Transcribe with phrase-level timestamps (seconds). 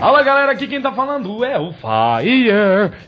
[0.00, 2.48] Fala galera, aqui quem tá falando é o Fire,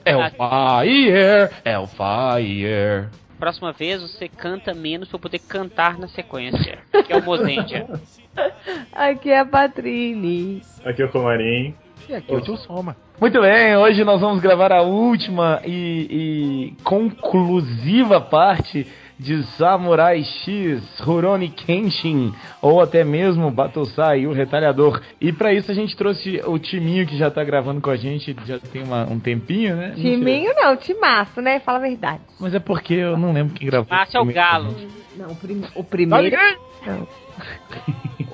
[0.04, 3.08] é o Fire, é o Fire.
[3.38, 6.81] Próxima vez você canta menos pra poder cantar na sequência.
[7.06, 7.86] Que é o Mozendia.
[8.92, 10.60] Aqui é a Patrine.
[10.85, 11.74] Aqui é o Comarim.
[12.08, 12.95] E aqui é o tio Soma.
[13.18, 18.86] Muito bem, hoje nós vamos gravar a última e, e conclusiva parte
[19.22, 25.00] de Samurai X, Rurouni Kenshin, ou até mesmo Batosai, o Retalhador.
[25.20, 28.36] E para isso a gente trouxe o Timinho que já tá gravando com a gente,
[28.44, 29.92] já tem uma, um tempinho, né?
[29.94, 31.60] Timinho não, Timaço, né?
[31.60, 32.20] Fala a verdade.
[32.40, 33.86] Mas é porque eu não lembro quem gravou.
[33.88, 34.74] Márcio é o Galo.
[35.16, 36.36] Não, o, prim o primeiro.
[36.84, 37.06] Não.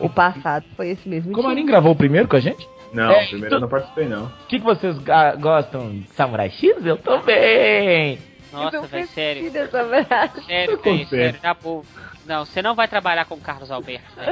[0.01, 1.33] o passado foi esse mesmo.
[1.33, 2.67] Comarim gravou o primeiro com a gente?
[2.93, 4.25] Não, é, primeiro eu não participei, não.
[4.25, 4.97] O que, que vocês
[5.39, 6.01] gostam?
[6.15, 6.85] Samurai X?
[6.87, 8.19] Eu também!
[8.52, 9.52] Nossa, velho, sério.
[9.52, 10.46] Dessa verdade.
[10.46, 11.84] Sério, velho, sério, tá bom.
[12.26, 14.06] Não, você não vai trabalhar com o Carlos Alberto.
[14.16, 14.26] Né?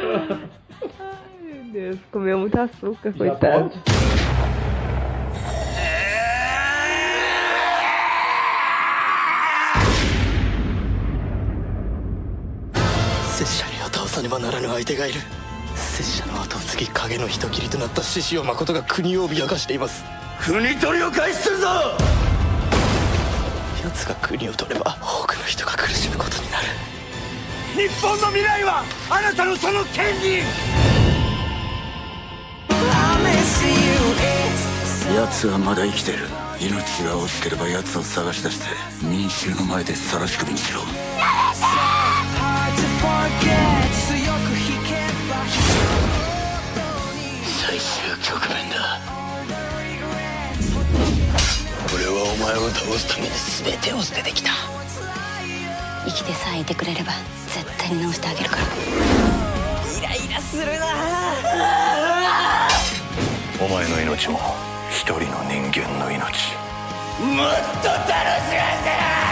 [0.99, 3.69] Ai, meu Deus, comeu muito açúcar, Já coitado.
[3.69, 4.31] Pode?
[14.11, 15.21] さねばならぬ相手がいる
[15.73, 20.03] 拙者の後を継ぎ影の人斬りとなった獅子王誠が国を脅かしています
[20.45, 21.67] 国取りを開始するぞ
[23.86, 26.66] 奴が国を取れば多くの人が苦しむことになる。
[27.76, 30.42] 日本の未来はあなたのその権利。
[35.14, 36.18] 奴はまだ生きてる。
[36.58, 38.64] 命が惜しければ奴を探し出して
[39.06, 40.80] 民衆の前で晒し首にしろ。
[40.80, 42.82] やめて
[47.46, 49.05] 最終局面だ
[52.45, 53.29] 前を倒すために
[53.63, 54.51] 全てを捨ててきた
[56.05, 57.11] 生きてさえいてくれれば
[57.47, 60.87] 絶対に直してあげるからイライラするな
[63.63, 64.39] お前の命も
[64.89, 66.21] 一人の人間の命
[67.21, 69.31] もっと楽しませろ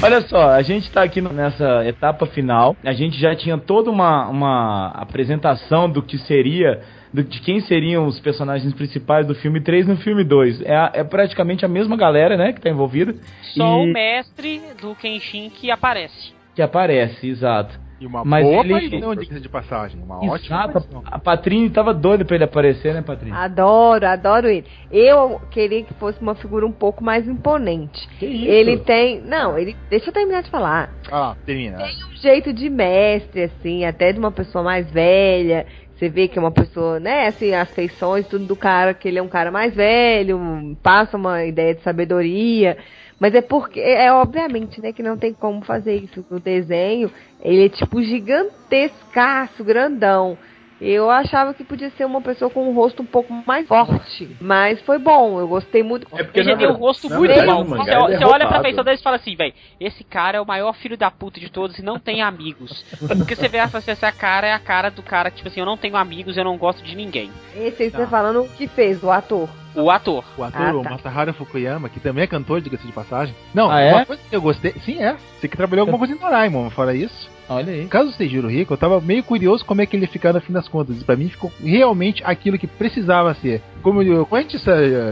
[0.00, 2.76] Olha só, a gente tá aqui nessa etapa final.
[2.84, 6.80] A gente já tinha toda uma, uma apresentação do que seria
[7.13, 10.61] do, de quem seriam os personagens principais do filme 3 no filme 2.
[10.61, 13.15] É, é praticamente a mesma galera, né, que tá envolvida.
[13.55, 13.89] Só e...
[13.89, 16.33] o mestre do Kenshin que aparece.
[16.55, 17.83] Que aparece, exato.
[18.03, 18.73] E uma Mas boa ele...
[18.73, 20.01] aparição, diga de passagem.
[20.03, 20.33] Uma Exato.
[20.33, 21.03] ótima aparição.
[21.05, 23.31] A Patrine tava doida pra ele aparecer, né, Patrine?
[23.31, 24.65] Adoro, adoro ele.
[24.91, 28.05] Eu queria que fosse uma figura um pouco mais imponente.
[28.19, 28.45] Que isso?
[28.45, 29.21] Ele tem...
[29.21, 29.73] Não, ele...
[29.89, 30.93] Deixa eu terminar de falar.
[31.09, 31.77] Ah, termina.
[31.77, 35.65] Tem um jeito de mestre, assim, até de uma pessoa mais velha.
[36.03, 39.19] Você vê que é uma pessoa, né, assim, as feições, tudo do cara, que ele
[39.19, 42.77] é um cara mais velho, passa uma ideia de sabedoria.
[43.17, 47.09] Mas é porque, é obviamente, né, que não tem como fazer isso no desenho.
[47.41, 50.37] Ele é tipo gigantescaço, grandão.
[50.81, 54.35] Eu achava que podia ser uma pessoa com um rosto um pouco mais forte.
[54.41, 56.07] Mas foi bom, eu gostei muito.
[56.13, 57.63] É porque ele tem um rosto muito bom.
[57.63, 60.45] Você, é você olha pra feição dele e fala assim, velho, esse cara é o
[60.45, 62.85] maior filho da puta de todos e não tem amigos.
[63.17, 65.77] Porque você vê essa, essa cara é a cara do cara, tipo assim, eu não
[65.77, 67.31] tenho amigos, eu não gosto de ninguém.
[67.55, 69.49] Esse aí você tá falando o que fez, o ator.
[69.75, 70.23] O ator.
[70.37, 70.77] O ator, ah, tá.
[70.77, 73.33] o Masaharu Fukuyama, que também é cantor, diga-se de passagem.
[73.53, 73.93] Não, ah, é?
[73.93, 74.73] uma coisa que eu gostei.
[74.85, 75.17] Sim, é.
[75.39, 77.32] Você que trabalhou alguma coisa em Doraemon, fora isso.
[77.49, 77.85] Olha aí.
[77.87, 80.53] Caso Seijiro Rico, eu tava meio curioso como é que ele ia ficar no fim
[80.53, 81.01] das contas.
[81.01, 83.61] E pra mim ficou realmente aquilo que precisava ser.
[83.81, 84.57] Como, eu, como a gente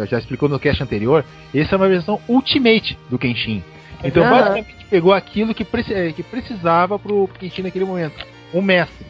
[0.09, 3.63] já explicou no cast anterior, essa é uma versão Ultimate do Kenshin.
[4.03, 4.29] Então, uhum.
[4.29, 8.25] basicamente, pegou aquilo que, que precisava pro Kenshin naquele momento.
[8.53, 9.05] Um mestre.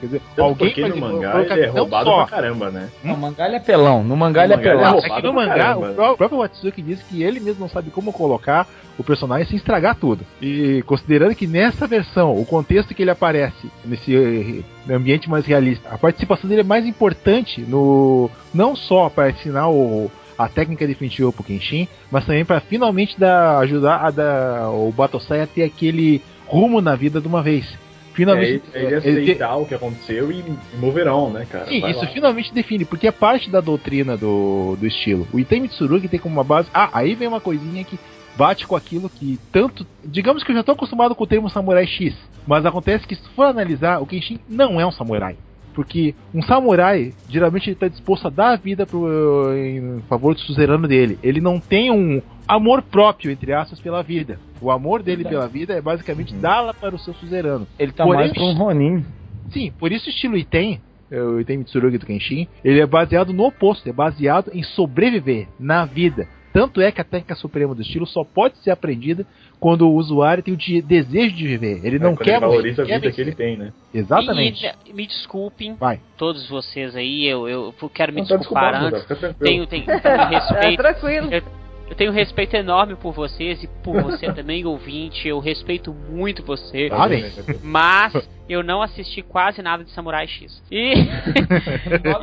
[0.00, 2.24] Quer dizer, Tanto alguém porque no mangá ele é roubado só.
[2.24, 2.88] pra caramba, né?
[3.04, 4.98] No mangá ele é pelão, no mangá ele é pelão.
[4.98, 8.66] É que no mangá, o próprio Watsuki disse que ele mesmo não sabe como colocar
[9.00, 10.24] o personagem sem estragar tudo.
[10.42, 15.88] E considerando que nessa versão, o contexto que ele aparece, nesse eh, ambiente mais realista,
[15.88, 21.32] a participação dele é mais importante no não só para ensinar o, a técnica definitiva
[21.32, 26.20] pro Kenshin, mas também para finalmente dar, ajudar a dar, o Batosai a ter aquele
[26.46, 27.66] rumo na vida de uma vez.
[28.12, 28.62] Finalmente.
[28.74, 29.62] É, ele aceitar ele...
[29.62, 30.44] o que aconteceu e,
[30.78, 31.66] moverão, né, cara?
[31.66, 32.06] Sim, isso lá.
[32.08, 35.26] finalmente define, porque é parte da doutrina do, do estilo.
[35.32, 36.68] O Itemi Tsurugi tem como uma base.
[36.74, 37.98] Ah, aí vem uma coisinha que
[38.36, 39.86] bate com aquilo que tanto.
[40.04, 42.16] Digamos que eu já estou acostumado com o termo samurai X,
[42.46, 45.36] mas acontece que se for analisar, o Kenshin não é um samurai.
[45.74, 50.88] Porque um samurai geralmente está disposto a dar a vida pro, em favor do suzerano
[50.88, 51.18] dele.
[51.22, 54.38] Ele não tem um amor próprio, entre aspas, pela vida.
[54.60, 56.40] O amor dele pela vida é basicamente uhum.
[56.40, 57.66] dá-la para o seu suzerano.
[57.78, 59.04] Ele tá Porém, mais pra um Ronin.
[59.50, 60.80] Sim, por isso o estilo Iten,
[61.10, 65.84] o Iten Mitsurugi do Kenshin, ele é baseado no oposto, é baseado em sobreviver na
[65.84, 66.28] vida.
[66.52, 69.24] Tanto é que a técnica suprema do estilo só pode ser aprendida
[69.60, 71.84] quando o usuário tem o de, desejo de viver.
[71.84, 73.72] Ele não É, quando quer ele valoriza morrer, a vida quer que ele tem, né?
[73.94, 74.66] Exatamente.
[74.66, 76.00] E, e, me desculpem, Vai.
[76.16, 79.38] todos vocês aí, eu, eu quero me Não tá desculpar desculpado, antes.
[79.38, 80.82] Tenho, tenho, tenho É, respeito.
[80.82, 81.28] tranquilo.
[81.32, 81.42] Eu,
[81.90, 85.28] eu tenho respeito enorme por vocês e por você também, ouvinte.
[85.28, 86.88] Eu respeito muito você.
[86.90, 87.24] Ah, bem.
[87.62, 90.62] Mas eu não assisti quase nada de Samurai X.
[90.70, 90.94] E.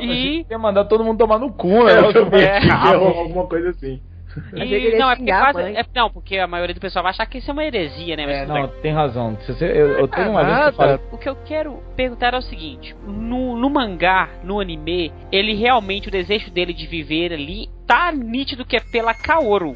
[0.00, 0.46] e.
[0.50, 1.92] Ia mandar todo mundo tomar no cu, né?
[2.42, 2.66] É.
[2.94, 4.00] errou alguma coisa assim.
[4.54, 5.60] E não, é porque quase.
[5.76, 8.26] É, não, porque a maioria do pessoal vai achar que isso é uma heresia, né?
[8.26, 9.36] Mas É, não, tem razão.
[9.46, 10.72] Se você- eu, eu tenho uma vez que eu nada.
[10.76, 10.98] falei.
[11.12, 16.08] O que eu quero perguntar é o seguinte: no, no mangá, no anime, ele realmente,
[16.08, 19.74] o desejo dele de viver ali, tá nítido que é pela Kaoru.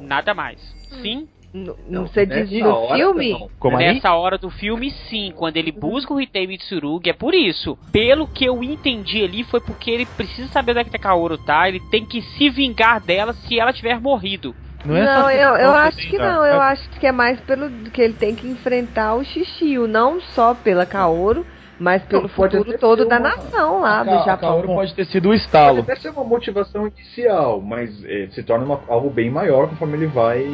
[0.00, 0.58] Nada mais.
[1.02, 1.28] Sim?
[1.54, 3.32] Não, Você diz no hora, filme?
[3.32, 3.50] não.
[3.58, 3.94] Como aí?
[3.94, 5.32] Nessa hora do filme, sim.
[5.36, 7.78] Quando ele busca o Hitei Mitsurugi, é por isso.
[7.92, 11.36] Pelo que eu entendi ali, foi porque ele precisa saber onde é que a Kaoru
[11.36, 11.68] tá.
[11.68, 14.54] Ele tem que se vingar dela se ela tiver morrido.
[14.84, 16.44] Não, Não, é só eu, eu acho que não.
[16.44, 20.54] Eu acho que é mais pelo que ele tem que enfrentar o Shishio, não só
[20.54, 21.46] pela Kaoru,
[21.80, 24.50] mas pelo Não, pode futuro todo da uma- nação lá A, do a Japão.
[24.50, 25.80] Kaoru pode ter sido o Pode estalo.
[25.80, 30.06] até ser uma motivação inicial, mas eh, se torna uma- algo bem maior conforme ele
[30.06, 30.44] vai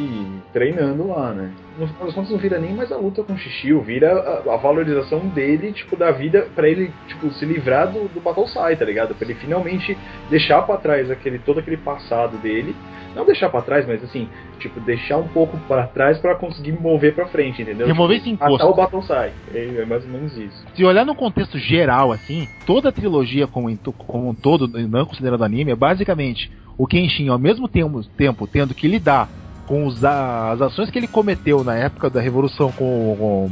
[0.53, 1.51] treinando lá, né?
[1.79, 4.53] No final das contas não vira nem mais a luta com o Shishio, vira a,
[4.53, 8.75] a valorização dele, tipo, da vida pra ele, tipo, se livrar do, do Battle Sai,
[8.75, 9.15] tá ligado?
[9.15, 9.97] Pra ele finalmente
[10.29, 12.75] deixar pra trás aquele, todo aquele passado dele.
[13.15, 14.27] Não deixar pra trás, mas assim,
[14.59, 17.87] tipo, deixar um pouco pra trás pra conseguir mover pra frente, entendeu?
[17.87, 18.55] Remover tipo, esse encosto.
[18.55, 19.31] Até o Battle Sai.
[19.53, 20.65] É, é mais ou menos isso.
[20.75, 25.43] Se olhar no contexto geral, assim, toda a trilogia como, como um todo, não considerando
[25.43, 29.29] anime, é basicamente o Kenshin, ao mesmo tempo, tempo tendo que lidar
[29.69, 33.51] com os as ações que ele cometeu na época da revolução com, com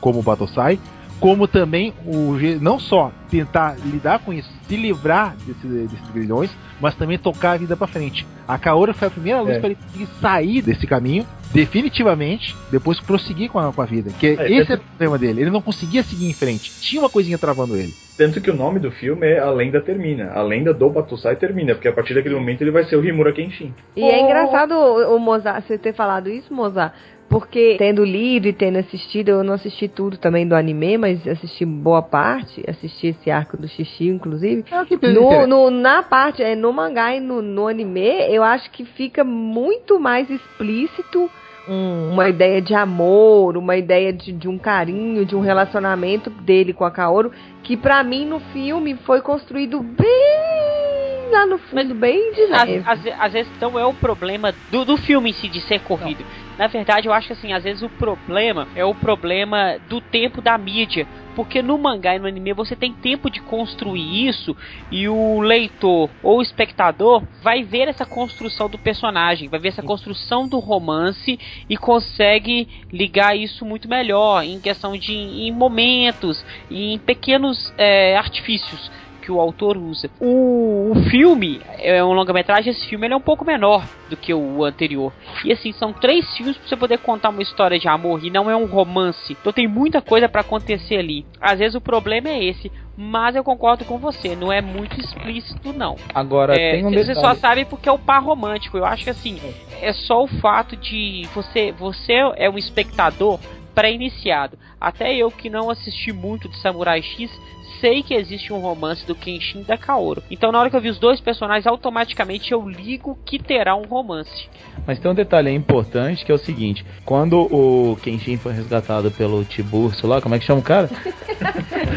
[0.00, 0.80] como Batosai,
[1.20, 6.50] como também o não só tentar lidar com isso, se livrar desse- desses grilhões,
[6.80, 8.26] mas também tocar a vida pra frente.
[8.46, 9.58] A Kaoru foi a primeira luz É.
[9.60, 14.10] para ele conseguir sair desse caminho definitivamente, depois prosseguir com a, com a vida.
[14.18, 15.40] Que É, esse tanto- é o problema dele.
[15.42, 16.70] Ele não conseguia seguir em frente.
[16.80, 17.92] Tinha uma coisinha travando ele.
[18.16, 20.32] Tanto que o nome do filme é A Lenda Termina.
[20.32, 23.32] A lenda do Batusai termina, porque a partir daquele momento ele vai ser o Himura
[23.32, 23.72] Kenshin.
[23.96, 26.92] E é engraçado o, o Mozart, você ter falado isso, Mozart,
[27.28, 31.64] porque tendo lido e tendo assistido, eu não assisti tudo também do anime, mas assisti
[31.64, 34.64] boa parte, assisti esse arco do Xixi, inclusive.
[35.12, 39.22] No, no- na parte, é, no mangá e no, no anime, eu acho que fica
[39.24, 41.30] muito mais explícito
[41.68, 46.72] um- uma ideia de amor, uma ideia de, de um carinho, de um relacionamento dele
[46.72, 47.30] com a Kaoru,
[47.62, 53.12] que pra mim no filme foi construído bem lá no fundo, bem de Às, leve.
[53.18, 56.24] às vezes não é o problema do, do filme em si de ser corrido.
[56.58, 60.42] Na verdade, eu acho que assim, às vezes o problema é o problema do tempo
[60.42, 61.06] da mídia.
[61.36, 64.56] Porque no mangá e no anime você tem tempo de construir isso
[64.90, 69.82] e o leitor ou o espectador vai ver essa construção do personagem, vai ver essa
[69.82, 71.38] construção do romance
[71.70, 78.90] e consegue ligar isso muito melhor em questão de em momentos, em pequenos é, artifícios
[79.28, 80.08] que o autor usa.
[80.18, 84.64] O, o filme é um longa-metragem, esse filme é um pouco menor do que o
[84.64, 85.12] anterior.
[85.44, 88.50] E assim, são três filmes pra você poder contar uma história de amor e não
[88.50, 89.36] é um romance.
[89.38, 91.26] Então tem muita coisa para acontecer ali.
[91.38, 95.74] Às vezes o problema é esse, mas eu concordo com você, não é muito explícito
[95.74, 95.96] não.
[96.14, 97.38] Agora, É, tem um você só detalhe.
[97.40, 98.78] sabe porque é o par romântico.
[98.78, 99.38] Eu acho que assim,
[99.82, 103.38] é só o fato de você você é um espectador
[103.74, 104.58] pré-iniciado.
[104.80, 107.30] Até eu que não assisti muito de Samurai X,
[107.80, 110.22] sei que existe um romance do Kenshin e da Kaoru.
[110.30, 113.82] Então na hora que eu vi os dois personagens, automaticamente eu ligo que terá um
[113.84, 114.48] romance.
[114.86, 119.10] Mas tem um detalhe aí importante que é o seguinte: quando o Kenshin foi resgatado
[119.10, 120.88] pelo Tiburcio lá, como é que chama o cara?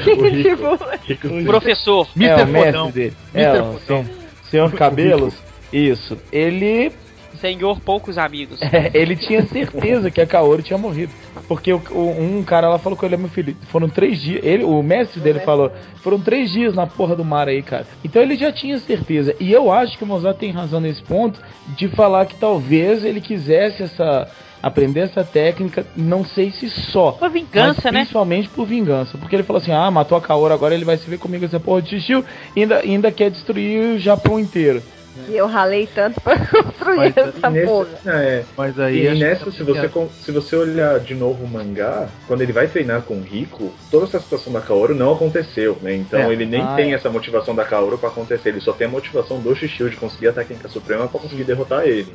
[1.05, 2.43] tipo, Professor, é, Mr.
[2.43, 2.91] o mestre Fodão.
[2.91, 3.13] dele.
[3.33, 3.57] Mr.
[3.57, 4.03] É, o Fodão.
[4.05, 4.15] sen-
[4.50, 5.33] senhor Cabelos.
[5.71, 6.17] Isso.
[6.31, 6.91] Ele
[7.41, 8.60] senhor poucos amigos.
[8.62, 11.12] É, ele tinha certeza que a Kaoru tinha morrido.
[11.48, 14.39] Porque o- o- um cara lá falou com ele, meu filho, foram três dias.
[14.45, 17.86] Ele, o mestre dele falou, foram três dias na porra do mar aí, cara.
[18.05, 19.36] Então ele já tinha certeza.
[19.39, 21.39] E eu acho que o Mozart tem razão nesse ponto
[21.75, 24.29] de falar que talvez ele quisesse essa.
[24.63, 27.17] Aprender essa técnica, não sei se só.
[27.19, 28.00] Uma vingança, mas né?
[28.01, 29.17] Principalmente por vingança.
[29.17, 31.60] Porque ele falou assim: ah, matou a Kaoru, agora ele vai se ver comigo essa
[31.60, 32.24] porra de xixi
[32.55, 34.83] e ainda, ainda quer destruir o Japão inteiro.
[35.27, 37.89] E eu ralei tanto pra construir mas, essa nesse, porra.
[38.06, 38.46] É, é.
[38.58, 39.89] mas aí e nessa, tá se você,
[40.24, 44.06] se você olhar de novo o mangá, quando ele vai treinar com o Rico, toda
[44.06, 45.96] essa situação da Kaoru não aconteceu, né?
[45.96, 46.32] Então é.
[46.32, 46.96] ele nem ah, tem é.
[46.96, 50.30] essa motivação da Kaoru pra acontecer, ele só tem a motivação do Shishio de conseguir
[50.30, 52.08] a técnica suprema pra conseguir derrotar ele.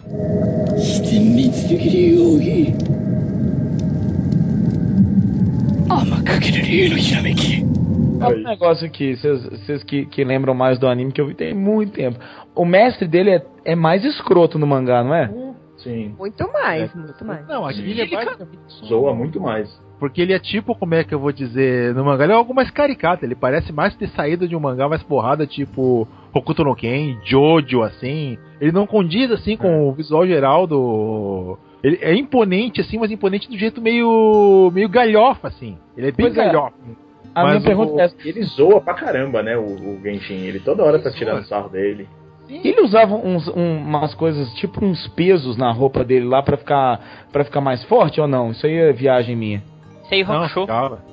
[8.21, 11.55] É um negócio que vocês que, que lembram mais do anime que eu vi tem
[11.55, 12.19] muito tempo.
[12.57, 15.31] O mestre dele é, é mais escroto no mangá, não é?
[15.77, 16.15] Sim.
[16.19, 16.99] Muito mais, é.
[16.99, 17.47] muito mais.
[17.47, 18.87] Não, aqui ele é basicamente.
[18.87, 19.81] Zoa muito mais.
[19.99, 22.55] Porque ele é tipo, como é que eu vou dizer, no mangá ele é algo
[22.55, 26.75] mais caricato, ele parece mais ter saído de um mangá mais porrada, tipo Hokuto no
[26.75, 28.39] Ken, Jojo, assim.
[28.61, 29.81] Ele não condiz, assim, com é.
[29.81, 31.59] o visual geral do...
[31.83, 35.79] Ele é imponente, assim, mas imponente do jeito meio meio galhofa, assim.
[35.97, 36.47] Ele é bem pois é.
[36.47, 36.75] galhofa.
[36.89, 37.07] É.
[37.35, 38.01] A mas minha pergunta o...
[38.01, 40.47] é Ele zoa pra caramba, né, o, o Genshin.
[40.47, 42.09] Ele toda hora tá tirando sarro dele.
[42.49, 47.01] Ele usava uns, um, umas coisas, tipo uns pesos na roupa dele lá para ficar
[47.33, 48.53] para ficar mais forte ou não?
[48.53, 49.63] Isso aí é viagem minha.
[50.09, 51.05] Sei, não, ficava.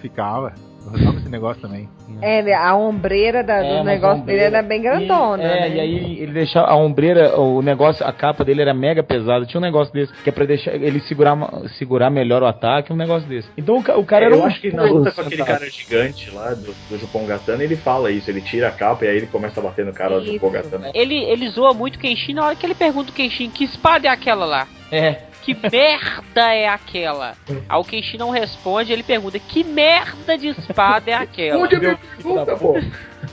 [0.00, 0.67] Ficava.
[0.96, 1.88] Usava esse negócio também.
[2.20, 5.42] É, a ombreira da, é, do negócio ombreira, dele era bem grandona.
[5.42, 5.76] E, é, né?
[5.76, 9.46] e aí ele deixava a ombreira, o negócio, a capa dele era mega pesada.
[9.46, 11.36] Tinha um negócio desse, que é pra deixar ele segurar,
[11.78, 13.48] segurar melhor o ataque, um negócio desse.
[13.56, 15.70] Então o, o cara é, era Eu um acho que na luta com aquele cara
[15.70, 19.26] gigante lá do, do Jupongatana, ele fala isso, ele tira a capa e aí ele
[19.26, 20.90] começa a bater no cara do Jupongatana.
[20.94, 24.08] Ele, ele zoa muito o Kenshin na hora que ele pergunta o Kenshin que espada
[24.08, 24.66] é aquela lá.
[24.90, 27.34] É que merda é aquela?
[27.68, 31.64] Ao Kenshi não responde, ele pergunta, que merda de espada é aquela?
[31.64, 32.74] Onde é pergunta, pô?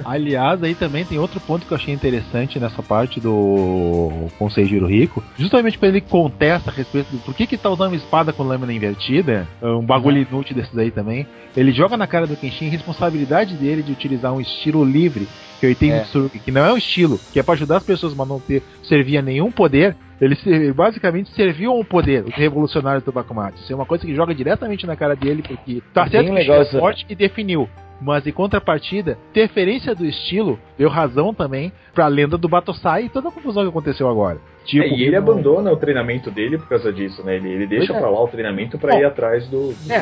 [0.04, 5.24] Aliás, aí também tem outro ponto que eu achei interessante nessa parte do Conselheiro Rico,
[5.38, 8.44] justamente quando ele contesta a respeito do por que que tá usando uma espada com
[8.44, 10.28] lâmina invertida, um bagulho uhum.
[10.30, 11.26] inútil desses aí também.
[11.56, 15.28] Ele joga na cara do Kenshin a responsabilidade dele de utilizar um estilo livre,
[15.60, 16.40] que eu entendo é.
[16.40, 19.18] que não é um estilo, que é para ajudar as pessoas, mas não ter servir
[19.18, 19.96] a nenhum poder.
[20.20, 23.62] Ele, ele basicamente serviu a um poder, o revolucionário do Bakumatsu.
[23.64, 26.66] Isso é uma coisa que joga diretamente na cara dele, porque tá certo que é
[26.66, 27.70] forte que definiu.
[28.02, 33.30] Mas em contrapartida, interferência do estilo deu razão também pra lenda do Batosai e toda
[33.30, 34.40] a confusão que aconteceu agora.
[34.66, 37.36] Tipo, é, e ele abandona o treinamento dele por causa disso, né?
[37.36, 38.00] Ele, ele deixa é.
[38.00, 40.02] pra lá o treinamento pra Bom, ir atrás do, do é.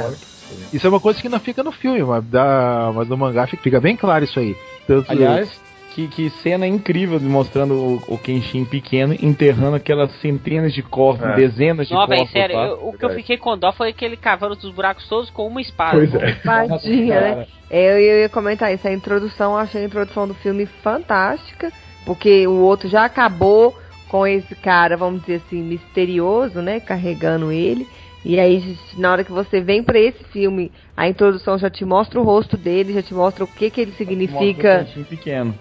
[0.71, 3.79] Isso é uma coisa que não fica no filme, mas, dá, mas no mangá fica
[3.79, 4.55] bem claro isso aí.
[4.88, 5.62] Tanto Aliás,
[5.93, 11.35] que, que cena incrível mostrando o, o Kenshin pequeno enterrando aquelas centenas de corpos, é.
[11.35, 12.17] dezenas de Não, corpos.
[12.17, 15.29] Não, sério, eu, o que eu fiquei com dó foi aquele cavalo dos buracos todos
[15.29, 15.97] com uma espada.
[15.97, 16.31] Pois é.
[16.31, 17.47] Espadinha, né?
[17.69, 21.71] Eu, eu ia comentar isso, a introdução, eu achei a introdução do filme fantástica,
[22.05, 23.75] porque o outro já acabou
[24.09, 27.88] com esse cara, vamos dizer assim, misterioso, né, carregando ele.
[28.25, 32.19] E aí, na hora que você vem para esse filme, a introdução já te mostra
[32.19, 34.88] o rosto dele, já te mostra o que que ele significa.
[35.09, 35.53] pequeno.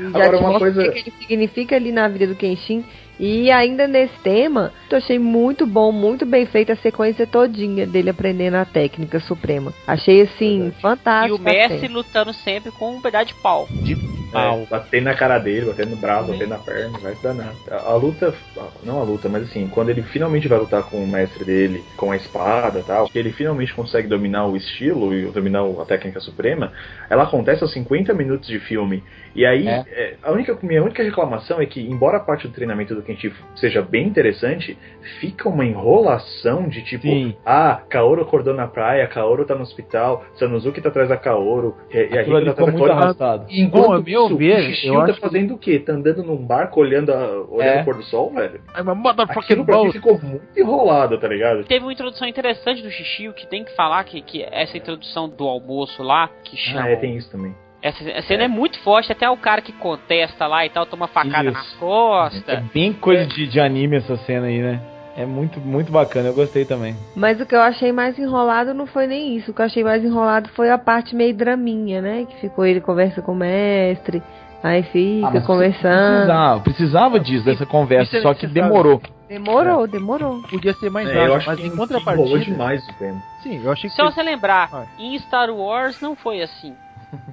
[0.00, 0.82] Já Agora, uma coisa...
[0.82, 2.84] o que ele significa ali na vida do Kenshin.
[3.20, 8.08] E ainda nesse tema, eu achei muito bom, muito bem feita a sequência todinha dele
[8.08, 9.74] aprendendo a técnica suprema.
[9.86, 10.80] Achei assim, Verdade.
[10.80, 11.36] fantástico.
[11.36, 13.68] E o Messi lutando sempre com um pedaço de pau.
[13.70, 13.94] De
[14.32, 14.60] pau.
[14.60, 16.32] É, batendo na cara dele, batendo no braço, Sim.
[16.32, 17.52] batendo na perna, vai se danar.
[17.70, 18.34] A, a, luta,
[18.82, 22.10] não a luta, mas assim, quando ele finalmente vai lutar com o mestre dele, com
[22.10, 26.20] a espada e tal, que ele finalmente consegue dominar o estilo e dominar a técnica
[26.20, 26.72] suprema,
[27.10, 29.04] ela acontece aos 50 minutos de filme.
[29.34, 29.84] E aí, é.
[29.90, 33.32] É, a única, minha única reclamação é que, embora a parte do treinamento do Kenshi
[33.56, 34.78] seja bem interessante,
[35.20, 37.34] fica uma enrolação de tipo, Sim.
[37.44, 41.96] ah, Kaoru acordou na praia, Kaoru tá no hospital, Sanuzuki tá atrás da Kaoru, e,
[41.96, 42.92] e a gente tá atrás da Kaoru.
[42.92, 43.46] Arrastado.
[43.50, 45.54] Enquanto Bom, a meu ver, o eu tá fazendo que...
[45.54, 45.78] o quê?
[45.78, 47.82] Tá andando num barco olhando, a, olhando é.
[47.82, 48.60] o pôr do sol, velho?
[48.72, 51.64] Aquilo pra mim ficou muito enrolado, tá ligado?
[51.64, 55.44] Teve uma introdução interessante do Xixi, que tem que falar que, que essa introdução do
[55.44, 56.84] almoço lá, que chama...
[56.84, 58.46] Ah, é, tem isso também essa cena é.
[58.46, 58.48] é.
[58.48, 61.52] muito forte, até o cara que contesta lá e tal toma facada Isso.
[61.52, 62.48] nas costas.
[62.48, 63.26] É bem coisa é.
[63.26, 64.80] de, de anime essa cena aí, né?
[65.16, 66.96] É muito, muito bacana, eu gostei também.
[67.16, 69.50] Mas o que eu achei mais enrolado não foi nem isso.
[69.50, 72.26] O que eu achei mais enrolado foi a parte meio draminha, né?
[72.26, 74.22] Que ficou ele conversa com o mestre,
[74.62, 76.14] aí fica ah, conversando.
[76.14, 79.02] Precisava, precisava disso, dessa conversa, é só que demorou.
[79.28, 80.42] Demorou, demorou.
[80.42, 82.38] Podia ser mais é, rápido, mas em contrapartida.
[82.40, 83.20] demais o tempo.
[83.42, 83.96] Sim, eu achei que.
[83.96, 84.84] Se você lembrar, ah.
[84.98, 86.74] em Star Wars não foi assim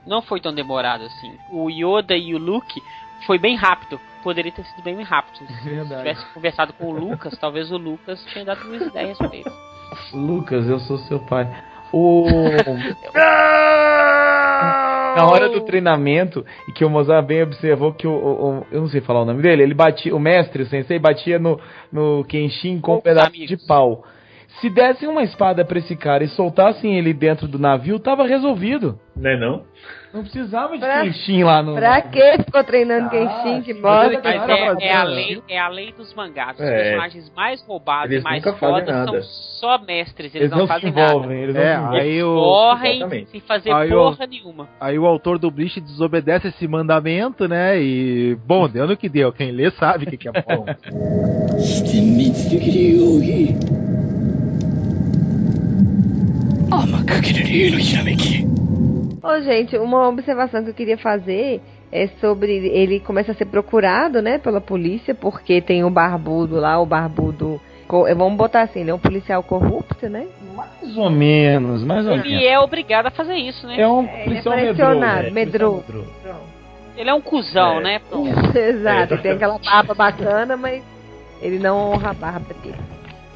[0.06, 1.38] não foi tão demorado assim.
[1.52, 2.82] O Yoda e o Luke
[3.26, 4.00] foi bem rápido.
[4.24, 5.46] Poderia ter sido bem rápido.
[5.64, 6.02] Se Verdade.
[6.02, 9.52] tivesse conversado com o Lucas, talvez o Lucas tinha dado umas ideias pra ele.
[10.14, 11.48] Lucas, eu sou seu pai.
[11.94, 12.26] O.
[15.16, 18.88] Na hora do treinamento, e que o Mozart bem observou que o, o, Eu não
[18.88, 20.16] sei falar o nome dele, ele batia.
[20.16, 21.60] O mestre, o sensei, batia no,
[21.92, 23.48] no Kenshin com um pedaço amigos.
[23.48, 24.04] de pau.
[24.62, 29.00] Se dessem uma espada para esse cara e soltassem ele dentro do navio, tava resolvido.
[29.16, 29.64] Não é não?
[30.14, 31.76] Não precisava de pra, Kenshin lá no.
[31.76, 33.62] Pra que ficou treinando ah, Kenshin?
[33.62, 34.22] Que bosta.
[34.24, 36.56] Mas é, é, a lei, é a lei dos mangás.
[36.56, 36.76] Os é.
[36.76, 39.22] personagens mais roubados e mais fodas são
[39.60, 40.34] só mestres.
[40.34, 41.34] Eles, eles não, não, fazem envolvem, nada.
[41.36, 42.36] Eles não é, se o...
[42.36, 44.28] correm sem fazer aí porra o...
[44.28, 44.70] nenhuma.
[44.80, 47.80] Aí o autor do Bleach desobedece esse mandamento, né?
[47.80, 49.32] E, bom, deu no que deu.
[49.32, 50.66] Quem lê sabe o que, que é bom.
[59.24, 64.22] Ô, gente, uma observação que eu queria fazer é sobre ele começa a ser procurado,
[64.22, 67.60] né, pela polícia, porque tem o barbudo lá, o barbudo.
[67.90, 68.94] Vamos botar assim, né?
[68.94, 70.28] Um policial corrupto, né?
[70.54, 72.28] Mais ou menos, mais ou menos.
[72.28, 73.80] E é obrigado a fazer isso, né?
[73.80, 75.84] É um Ele é policial pressionado, medroso.
[75.88, 76.08] medroso.
[76.98, 77.84] Ele é um cuzão, É.
[77.84, 78.00] né?
[78.10, 78.28] Pronto.
[78.58, 79.18] Exato, É.
[79.18, 80.84] tem aquela barba bacana, mas
[81.42, 82.76] ele não honra a barba dele.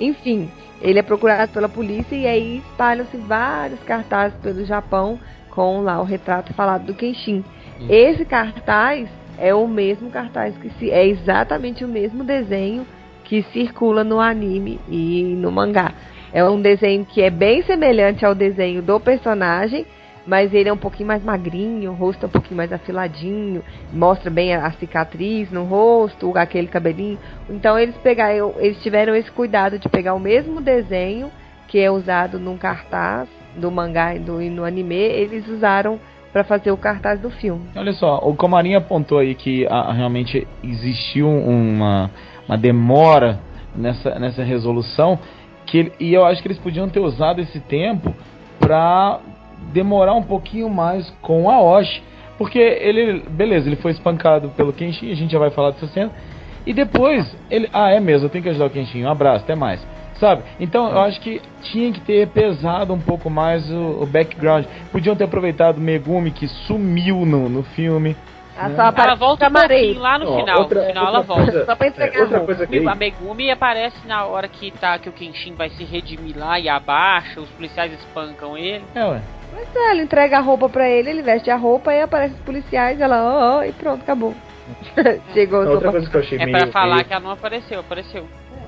[0.01, 0.49] Enfim,
[0.81, 5.19] ele é procurado pela polícia e aí espalham-se vários cartazes pelo Japão
[5.51, 7.43] com lá o retrato falado do Kenshin.
[7.79, 7.91] Isso.
[7.91, 12.85] Esse cartaz é o mesmo cartaz que se é exatamente o mesmo desenho
[13.23, 15.93] que circula no anime e no mangá.
[16.33, 19.85] É um desenho que é bem semelhante ao desenho do personagem,
[20.25, 24.29] mas ele é um pouquinho mais magrinho, o rosto é um pouquinho mais afiladinho, mostra
[24.29, 27.17] bem a, a cicatriz no rosto, aquele cabelinho.
[27.49, 31.31] Então eles pegaram, eles tiveram esse cuidado de pegar o mesmo desenho
[31.67, 35.99] que é usado num cartaz do mangá e, do, e no anime, eles usaram
[36.31, 37.61] para fazer o cartaz do filme.
[37.75, 42.09] Olha só, o Comarinho apontou aí que ah, realmente existiu uma,
[42.47, 43.39] uma demora
[43.75, 45.19] nessa, nessa resolução,
[45.65, 48.13] que e eu acho que eles podiam ter usado esse tempo
[48.59, 49.19] pra
[49.73, 52.01] demorar um pouquinho mais com a Osh,
[52.37, 56.11] porque ele, beleza, ele foi espancado pelo Kenshin, a gente já vai falar dessa cena,
[56.65, 59.55] e depois ele, ah, é mesmo, eu tenho que ajudar o Kenshin, um abraço, até
[59.55, 59.85] mais.
[60.15, 60.43] Sabe?
[60.59, 64.65] Então eu acho que tinha que ter pesado um pouco mais o, o background.
[64.91, 68.15] Podiam ter aproveitado Megumi que sumiu no, no filme.
[68.55, 68.93] Ela Né?
[68.97, 70.59] Ela volta um pouquinho lá no Ó, final.
[70.59, 71.43] outra- no final outra ela volta.
[71.51, 72.53] coisa- Só pra É, entregar outra roupa.
[72.53, 75.83] coisa que E a Megumi aparece na hora que tá que o Kenshin vai se
[75.83, 78.83] redimir lá e abaixa, os policiais espancam ele.
[78.93, 79.21] É, ué.
[79.53, 82.41] Mas é, ela entrega a roupa pra ele, ele veste a roupa e aparece os
[82.41, 84.33] policiais, ela, ó, ó, e pronto, acabou.
[85.33, 85.91] Chegou, outra sopa.
[85.91, 88.25] coisa que eu achei É meio, pra falar meio- que ela não apareceu, apareceu.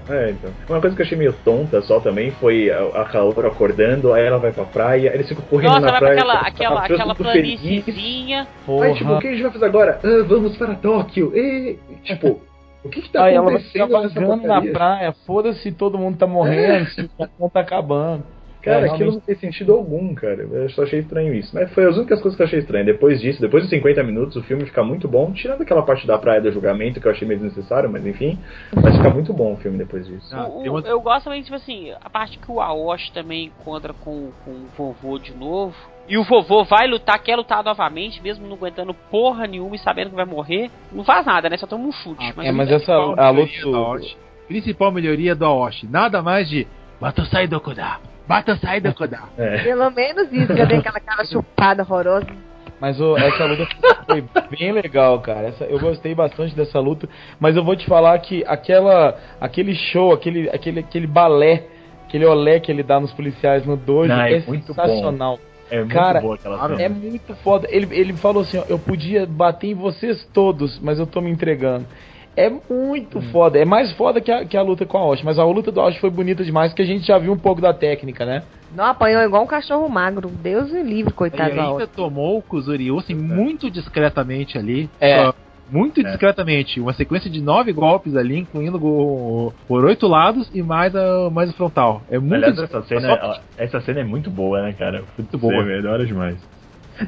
[0.09, 0.51] É, então.
[0.67, 4.25] Uma coisa que eu achei meio tonta só também foi a, a Kaoru acordando, aí
[4.25, 6.19] ela vai pra praia, eles ficam correndo Nossa, na vai pra praia.
[6.19, 7.61] aquela, tá- aquela, tá aquela feliz.
[7.61, 8.47] planíciezinha.
[8.81, 9.99] Aí, tipo, o que a gente vai fazer agora?
[10.03, 11.31] Ah, vamos para Tóquio.
[11.33, 12.41] E, tipo,
[12.83, 16.17] o que que tá Aí ela vai ficar acontecendo nessa na praia, foda-se todo mundo
[16.17, 17.09] tá morrendo, se
[17.39, 18.25] o tá acabando.
[18.63, 20.41] Cara, É, aquilo realmente- não fez sentido algum, cara.
[20.41, 21.53] Eu só achei estranho isso.
[21.53, 22.85] Mas foi as únicas coisas que eu achei estranho.
[22.85, 25.33] Depois disso, depois dos 50 minutos, o filme fica muito bom.
[25.33, 28.39] Tirando aquela parte da praia do julgamento, que eu achei meio desnecessário, mas enfim.
[28.73, 30.33] Mas fica muito bom o filme depois disso.
[30.33, 33.93] Ah, O- uma- Eu gosto também, tipo assim, a parte que o Aoshi também encontra
[33.93, 35.75] com, com o vovô de novo.
[36.07, 40.09] E o vovô vai lutar, quer lutar novamente, mesmo não aguentando porra nenhuma e sabendo
[40.09, 40.69] que vai morrer.
[40.91, 41.57] Não faz nada, né?
[41.57, 42.25] Só toma um chute.
[42.29, 45.87] Ah, mas É, mas a essa a luta melhoria do Aoshi- Principal melhoria do Aoshi.
[45.87, 46.65] Nada mais de
[46.99, 47.97] Batosai Dokuda.
[48.27, 49.19] Batosai Dokuda.
[49.37, 49.63] É.
[49.63, 52.27] Pelo menos isso, já tem aquela cara chupada horrorosa.
[52.79, 53.67] Mas o- essa luta
[54.05, 54.23] foi
[54.57, 55.47] bem legal, cara.
[55.47, 57.07] Essa, eu gostei bastante dessa luta.
[57.39, 61.63] Mas eu vou te falar que aquela, aquele show, aquele, aquele, aquele balé,
[62.07, 65.39] aquele olé que ele dá nos policiais no dojo Não, é é, muito sensacional.
[65.71, 66.85] É muito Cara, boa aquela claro, cena.
[66.85, 67.67] É muito foda.
[67.71, 71.31] Ele, ele falou assim: ó, eu podia bater em vocês todos, mas eu tô me
[71.31, 71.85] entregando.
[72.35, 73.59] É muito foda.
[73.59, 75.21] É mais foda que a, que a luta com a Osh.
[75.23, 77.61] Mas a luta do Osh foi bonita demais, porque a gente já viu um pouco
[77.61, 78.43] da técnica, né?
[78.75, 80.29] Não apanhou igual um cachorro magro.
[80.29, 84.89] Deus me livre, coitado da ainda tomou o Kuzuryu assim, muito discretamente ali.
[84.99, 85.19] É.
[85.25, 85.33] Ah,
[85.69, 86.03] muito É.
[86.03, 86.79] discretamente.
[86.79, 91.51] Uma sequência de nove golpes ali, incluindo o- por oito lados e mais, a, mais
[91.51, 92.01] o frontal.
[92.09, 95.03] É muito Aliás, essa cena, ela- essa cena é muito boa, né, cara?
[95.17, 95.53] Muito boa.
[95.71, 96.37] É da hora demais.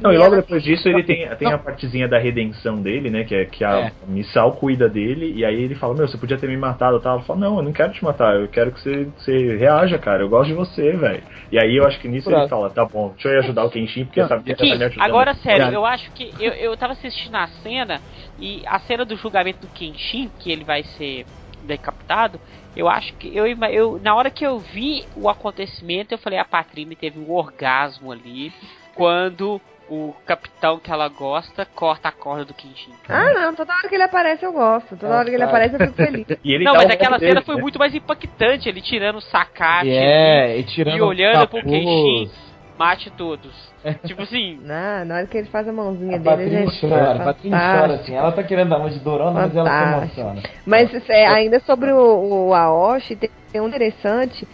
[0.02, 3.24] Não, e logo depois disso ele tem, tem a partezinha da redenção dele, né?
[3.24, 3.92] Que é que a É.
[4.06, 7.16] Missal cuida dele, e aí ele fala, meu, você podia ter me matado tal.
[7.16, 10.22] Ela fala, não, eu não quero te matar, eu quero que você, você reaja, cara,
[10.22, 11.22] eu gosto de você, velho.
[11.52, 12.48] E aí eu acho que nisso ele Claro.
[12.48, 14.76] fala, tá bom, deixa eu ir ajudar o Kenshin, porque Não, sabe que Aqui, tá
[14.76, 15.04] me ajudando.
[15.08, 18.00] agora sério, eu acho que eu, eu tava assistindo a cena
[18.38, 21.24] e a cena do julgamento do Kenshin, que ele vai ser
[21.62, 22.38] decapitado,
[22.76, 26.44] eu acho que eu, eu na hora que eu vi o acontecimento, eu falei, a
[26.44, 28.52] Patrine teve um orgasmo ali
[28.94, 32.92] quando o capitão que ela gosta corta a corda do Kenshin.
[33.08, 34.96] Ah, não, toda hora que ele aparece eu gosto.
[34.96, 35.50] Toda Ah, hora que ele cara.
[35.50, 36.26] aparece eu fico feliz.
[36.44, 37.62] E ele não, mas aquela cena dele, foi né?
[37.62, 41.72] muito mais impactante, ele tirando o sacate ali, é, e tirando e olhando pro capuz.
[41.72, 42.30] Kenshin,
[42.78, 43.74] mate todos.
[44.04, 46.80] tipo assim, Não, na hora que ele faz a mãozinha A dele, gente.
[46.80, 48.14] chora, a Patrícia chora assim.
[48.14, 50.42] Ela tá querendo dar uma de dorona, mas ela se emociona.
[50.66, 54.46] Mas é, ainda sobre o, o Aoshi, tem, tem um interessante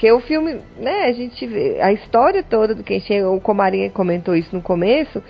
[0.00, 4.34] que o filme, né, a gente vê a história toda do Kenshin, o Komarinha comentou
[4.34, 5.22] isso no começo,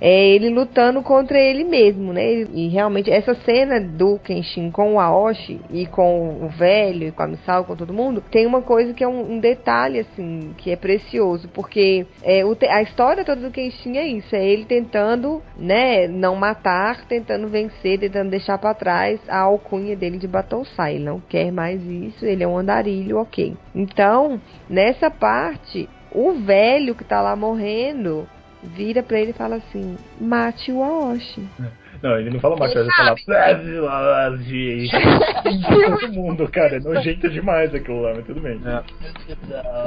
[0.00, 2.46] é ele lutando contra ele mesmo, né?
[2.52, 7.22] E realmente essa cena do Kenshin com o Aoshi e com o velho e com
[7.22, 10.70] a Misao, com todo mundo, tem uma coisa que é um, um detalhe assim que
[10.70, 15.42] é precioso, porque é, o a história toda do Kenshin é isso, é ele tentando,
[15.56, 20.94] né, não matar, tentando vencer, tentando deixar pra trás a alcunha dele de Battlesai.
[20.94, 23.56] Ele não quer mais isso, ele é um andarilho, ok.
[23.74, 28.26] Então, nessa parte, o velho que tá lá morrendo,
[28.74, 31.48] vira pra ele e fala assim: mate o Aoshi.
[32.04, 33.14] Não, ele não fala macho, ele fala.
[35.88, 36.76] Todo mundo, cara.
[36.76, 38.60] É nojento demais aquilo lá, mas tudo bem.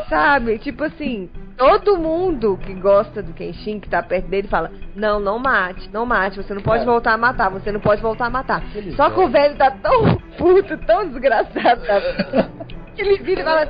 [0.09, 0.57] Sabe?
[0.57, 5.37] Tipo assim, todo mundo que gosta do Kenshin, que tá perto dele, fala: Não, não
[5.37, 6.91] mate, não mate, você não pode Cara.
[6.91, 8.63] voltar a matar, você não pode voltar a matar.
[8.95, 12.01] Só que o velho tá tão puto, tão desgraçado, tá?
[12.97, 13.61] ele vira e fala: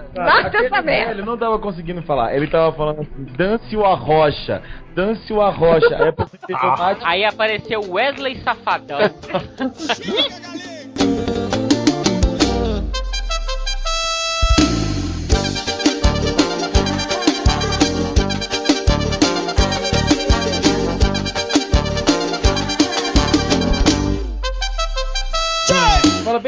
[0.41, 1.13] Aquele essa merda.
[1.13, 2.35] velho não tava conseguindo falar.
[2.35, 4.61] Ele tava falando assim, dance o arrocha,
[4.95, 5.95] dance o arrocha.
[5.95, 7.01] Aí a pessoa entendeu mate.
[7.03, 8.99] Aí apareceu Wesley Safadão.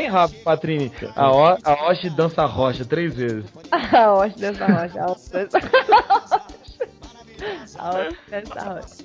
[0.09, 0.91] rápido, Patrini.
[1.15, 3.45] A, o, a Oshi dança rocha três vezes.
[3.71, 5.59] A Osh dessa rocha, a Osh dessa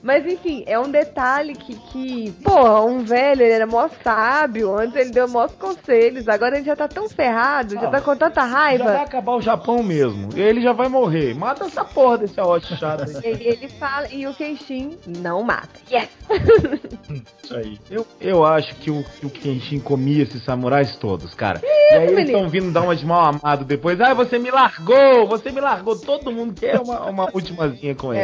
[0.03, 4.97] Mas enfim, é um detalhe que, que, porra, um velho, ele era mó sábio, antes
[4.97, 8.41] ele deu mós conselhos, agora ele já tá tão ferrado, já Ah, tá com tanta
[8.41, 9.03] Já vai raiva.
[9.03, 10.29] acabar o Japão mesmo.
[10.35, 11.35] E ele já vai morrer.
[11.35, 13.17] Mata essa porra desse Aoshi chato aí.
[13.25, 15.69] Ele, ele fala, e o Kenshin não mata.
[15.91, 16.09] Yes!
[17.43, 17.79] Isso aí.
[17.91, 21.61] Eu, eu acho que o, que o Kenshin comia esses samurais todos, cara.
[21.63, 24.01] e aí eles estão vindo dar uma de mal amado depois.
[24.01, 25.27] Ah, você me largou!
[25.29, 25.97] Você me largou!
[25.99, 28.23] Todo mundo quer uma, uma ultimazinha com ele.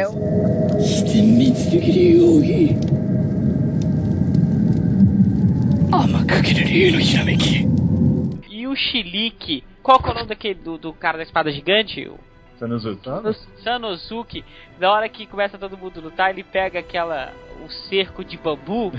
[1.04, 2.74] 厳密的理由儀
[5.90, 7.66] 甘く切る理由のひらめき
[8.48, 9.62] E o Chilique.
[9.82, 12.08] Qual que é o nome daquele do, do cara da espada gigante?
[12.08, 12.18] O
[12.58, 13.08] Sanuzuki.
[13.62, 14.44] Sanosuke.
[14.80, 17.32] Na hora que começa todo mundo a lutar, ele pega aquela.
[17.63, 18.91] o cerco de bambu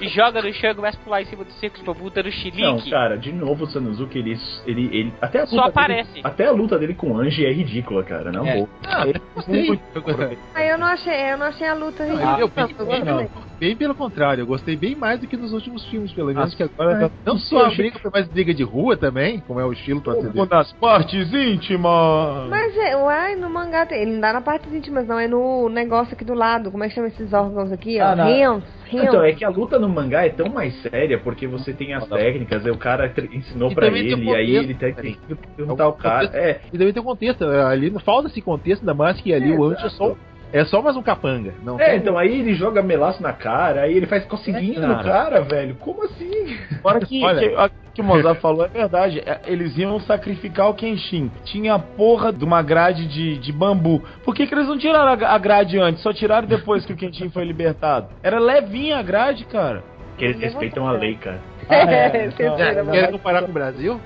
[0.00, 2.26] e joga no chão e começa a pular em cima do cerco de bambu dando
[2.26, 2.90] Não, chilique.
[2.90, 4.36] cara, de novo o Sanuzuki, ele.
[4.66, 6.10] ele, ele até a Só luta aparece.
[6.12, 8.30] Dele, até a luta dele com o Anji é ridícula, cara.
[8.32, 8.56] Não É.
[8.58, 8.68] vou.
[8.86, 9.70] Ah, eu gostei.
[9.70, 10.38] Eu.
[10.54, 12.40] Ah, não achei, eu não achei a luta Não, ridícula.
[12.40, 13.28] eu, bem, eu bem, gostei.
[13.60, 16.56] bem pelo contrário, eu gostei bem mais do que nos últimos filmes, pelo menos, Ah,
[16.56, 17.08] que agora é.
[17.08, 20.00] tá- não só a briga, foi mais briga de rua também, como é o estilo
[20.02, 20.46] pra Uma CD.
[20.46, 22.48] das partes íntimas.
[22.48, 25.68] Mas é, uai, no mangá tem, ele não dá na parte íntimas, não, é no
[25.68, 26.70] negócio aqui do lado.
[26.70, 27.77] Como é que chama esses órgãos aqui?
[28.00, 28.58] Ó?
[28.98, 29.06] Ah.
[29.08, 32.08] Então, é que a luta no mangá é tão mais séria porque você tem as
[32.08, 35.02] técnicas, o cara ensinou E tem ele, o e aí ele tem né?
[35.02, 36.30] tem que perguntar o cara.
[36.32, 39.52] É, E também tem um contexto, ali não falta esse contexto, ainda mais que ali
[39.52, 40.16] É, o Anjo é só.
[40.52, 41.52] É só mais um capanga.
[41.62, 44.86] Não é, tem- então aí ele joga melaço na cara, aí ele faz coceguinha É,
[44.86, 45.04] no cara.
[45.08, 45.74] cara, velho.
[45.76, 46.56] Como assim?
[46.82, 47.38] Fora que, Olha.
[47.48, 49.20] que, a- que o Mozart falou é verdade.
[49.26, 51.30] É, Eles iam sacrificar o Kenshin.
[51.44, 54.02] Tinha a porra de uma grade de, de bambu.
[54.24, 56.02] Por que, que eles não tiraram a, a grade antes?
[56.02, 58.08] Só tiraram depois que o Kenshin foi libertado?
[58.22, 59.82] Era levinha a grade, cara.
[60.16, 61.40] Que eles respeitam a lei, cara.
[61.68, 64.00] Ah, é, É, então, você É, vira, quer comparar com o Brasil?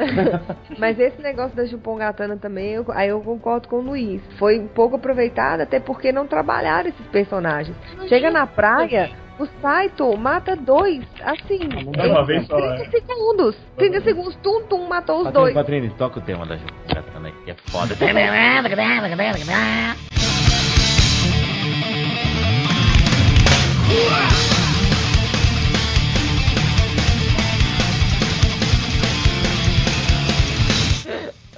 [0.78, 4.22] Mas esse negócio da Jupongatana também, eu- aí eu concordo com o Luiz.
[4.38, 7.76] Foi um pouco aproveitado, até porque não trabalharam esses personagens.
[8.08, 11.60] Chega na praia, o Saito mata dois, assim,
[11.98, 13.00] É uma vez só, 30 é.
[13.00, 13.56] segundos.
[13.76, 15.54] 30 segundos, tum, tum, matou os Patrini, dois.
[15.54, 17.94] Patrini, toca o tema da aí, que é foda.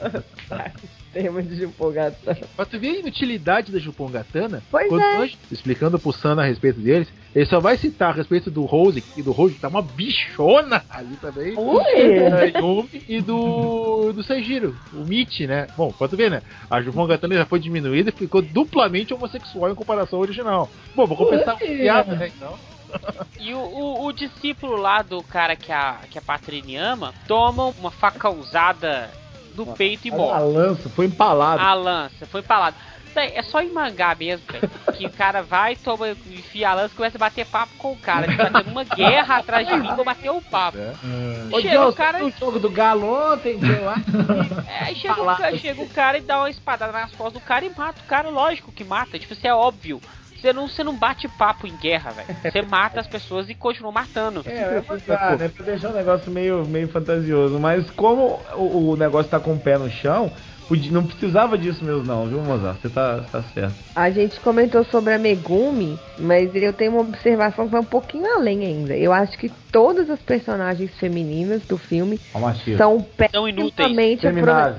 [1.12, 2.38] Tema de Jupongatana.
[2.56, 5.18] Pra tu ver a inutilidade da Jupongatana, Pois quando é.
[5.18, 9.04] nós, explicando pro Sana a respeito deles, ele só vai citar a respeito do Rose,
[9.14, 11.54] e do Rose que tá uma bichona ali também.
[11.54, 15.66] da Yumi e do, do Seijiro, o Michi, né?
[15.76, 16.40] Bom, pra tu ver, né?
[16.70, 20.70] A Jupongatana já foi diminuída e ficou duplamente homossexual em comparação ao original.
[20.96, 22.32] Bom, vou compensar com piada, né?
[22.34, 22.58] Então.
[23.40, 27.66] E o, o- o discípulo lá do cara que a, que a Patrini ama toma
[27.78, 29.10] uma faca usada
[29.54, 30.40] no peito e A morre.
[30.52, 31.62] lança foi empalado.
[31.62, 32.74] A lança, foi falado.
[33.14, 34.70] É só em mangá mesmo, velho.
[34.94, 37.96] Que o cara vai, toma, enfia a lança e começa a bater papo com o
[37.98, 38.26] cara.
[38.26, 40.78] Tipo, tá tendo uma guerra atrás de mim, vou bater o papo.
[40.78, 40.94] É.
[41.60, 43.96] Chega Deus, o cara- o jogo do galo ontem, deu lá.
[44.66, 47.40] É, aí chega o, cara, chega o cara e dá uma espadada nas costas do
[47.46, 49.18] cara e mata o cara, lógico que mata.
[49.18, 50.00] Tipo, isso é óbvio.
[50.42, 52.36] Você não, você não bate papo em guerra, velho.
[52.42, 54.42] Você mata as pessoas e continua matando.
[54.44, 57.60] É, é pra, né, pra deixar o negócio meio, meio fantasioso.
[57.60, 60.32] Mas como o, o negócio tá com o pé no chão,
[60.90, 62.80] não precisava disso mesmo não, viu, Mozart?
[62.80, 63.74] Você tá, tá certo.
[63.94, 68.26] A gente comentou sobre a Megumi, mas eu tenho uma observação que vai um pouquinho
[68.34, 68.96] além ainda.
[68.96, 72.20] Eu acho que todas as personagens femininas do filme
[72.76, 74.76] são pessimamente aproveitadas.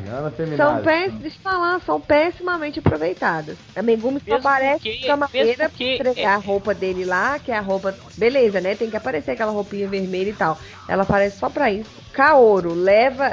[0.55, 3.57] São péssimas, deixa eu falar, são pessimamente aproveitadas.
[3.75, 7.39] A Megumi só aparece porque- com a maneira mesmo porque- entregar a roupa dele lá,
[7.39, 7.93] que é a roupa.
[8.17, 8.75] Beleza, né?
[8.75, 10.57] Tem que aparecer aquela roupinha vermelha e tal.
[10.87, 11.89] Ela aparece só pra isso.
[12.13, 13.27] Kaoru leva.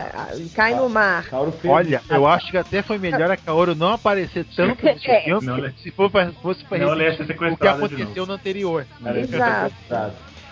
[0.55, 1.27] cai no mar.
[1.67, 5.21] Olha, eu acho que até foi melhor a Kaoru não aparecer tanto nesse É.
[5.21, 5.75] filme, né?
[5.83, 8.87] se for pra, fosse pra Não, repetir ser o que de aconteceu no anterior.
[9.15, 9.75] Exato.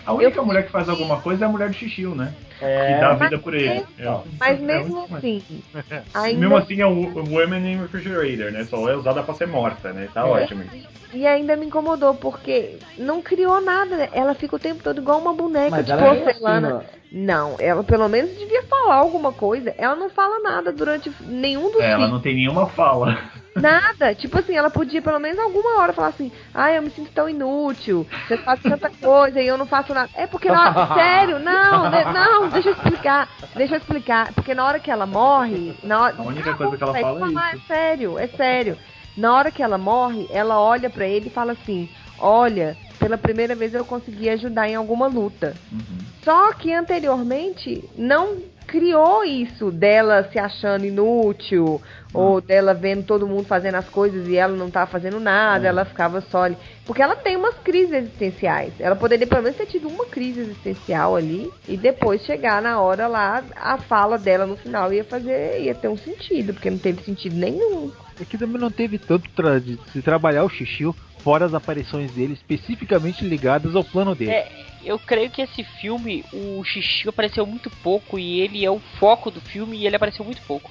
[0.09, 2.33] A única mulher que faz alguma coisa é a mulher do Xixiu, né?
[2.63, 3.69] É, que dá mas vida por ele.
[3.69, 4.21] mesmo- É.
[4.41, 5.43] Mas É mesmo assim.
[5.75, 8.65] Mesmo Ainda, assim é o o Women in Refrigerator, né?
[8.65, 10.09] Só é usada pra ser morta, né?
[10.15, 10.25] Tá É.
[10.25, 10.65] ótimo.
[11.13, 13.97] e ainda me incomodou, porque não criou nada.
[13.97, 14.09] né?
[14.13, 16.77] Ela fica o tempo todo igual uma boneca Mas de ela é porcelana.
[16.79, 19.75] assim, Não, ela pelo menos devia falar alguma coisa.
[19.79, 22.11] Ela não fala nada durante nenhum dos É, ela filmes.
[22.13, 23.19] não tem nenhuma fala.
[23.61, 24.15] Nada.
[24.15, 27.29] Tipo assim, ela podia pelo menos alguma hora falar assim: ai, eu me sinto tão
[27.29, 28.07] inútil.
[28.27, 30.11] Você faz tanta coisa e eu não faço nada.
[30.15, 30.95] É porque na.
[30.95, 33.29] Sério, não, de- não, deixa eu explicar.
[33.55, 34.33] Deixa eu explicar.
[34.35, 35.75] Porque na hora que ela morre.
[35.83, 37.63] Na hora, A única coisa que ela fala é falar, isso.
[37.65, 38.79] É sério, é sério.
[39.17, 43.55] Na hora que ela morre, ela olha pra ele e fala assim: Olha, pela primeira
[43.55, 45.55] vez eu consegui ajudar em alguma luta.
[45.73, 45.99] Uhum.
[46.25, 48.37] Só que anteriormente não
[48.69, 51.81] criou isso dela se achando inútil
[52.13, 55.87] ou dela vendo todo mundo fazendo as coisas e ela não tava fazendo nada, ela
[55.87, 56.57] ficava só ali.
[56.87, 58.75] Porque ela tem umas crises existenciais.
[58.79, 63.07] Ela poderia pelo menos ter tido uma crise existencial ali e depois chegar na hora
[63.07, 67.03] lá, a fala dela no final ia fazer, ia ter um sentido, porque não teve
[67.03, 67.91] sentido nenhum.
[68.21, 72.33] Aqui também não teve tanto tra de se trabalhar o Xixiu, fora as aparições dele
[72.33, 74.31] especificamente ligadas ao plano dele.
[74.33, 74.49] É,
[74.85, 79.31] eu creio que esse filme, o Xixi apareceu muito pouco e ele é o foco
[79.31, 80.71] do filme e ele apareceu muito pouco.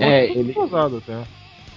[0.00, 1.22] É, Acho ele- Posado até.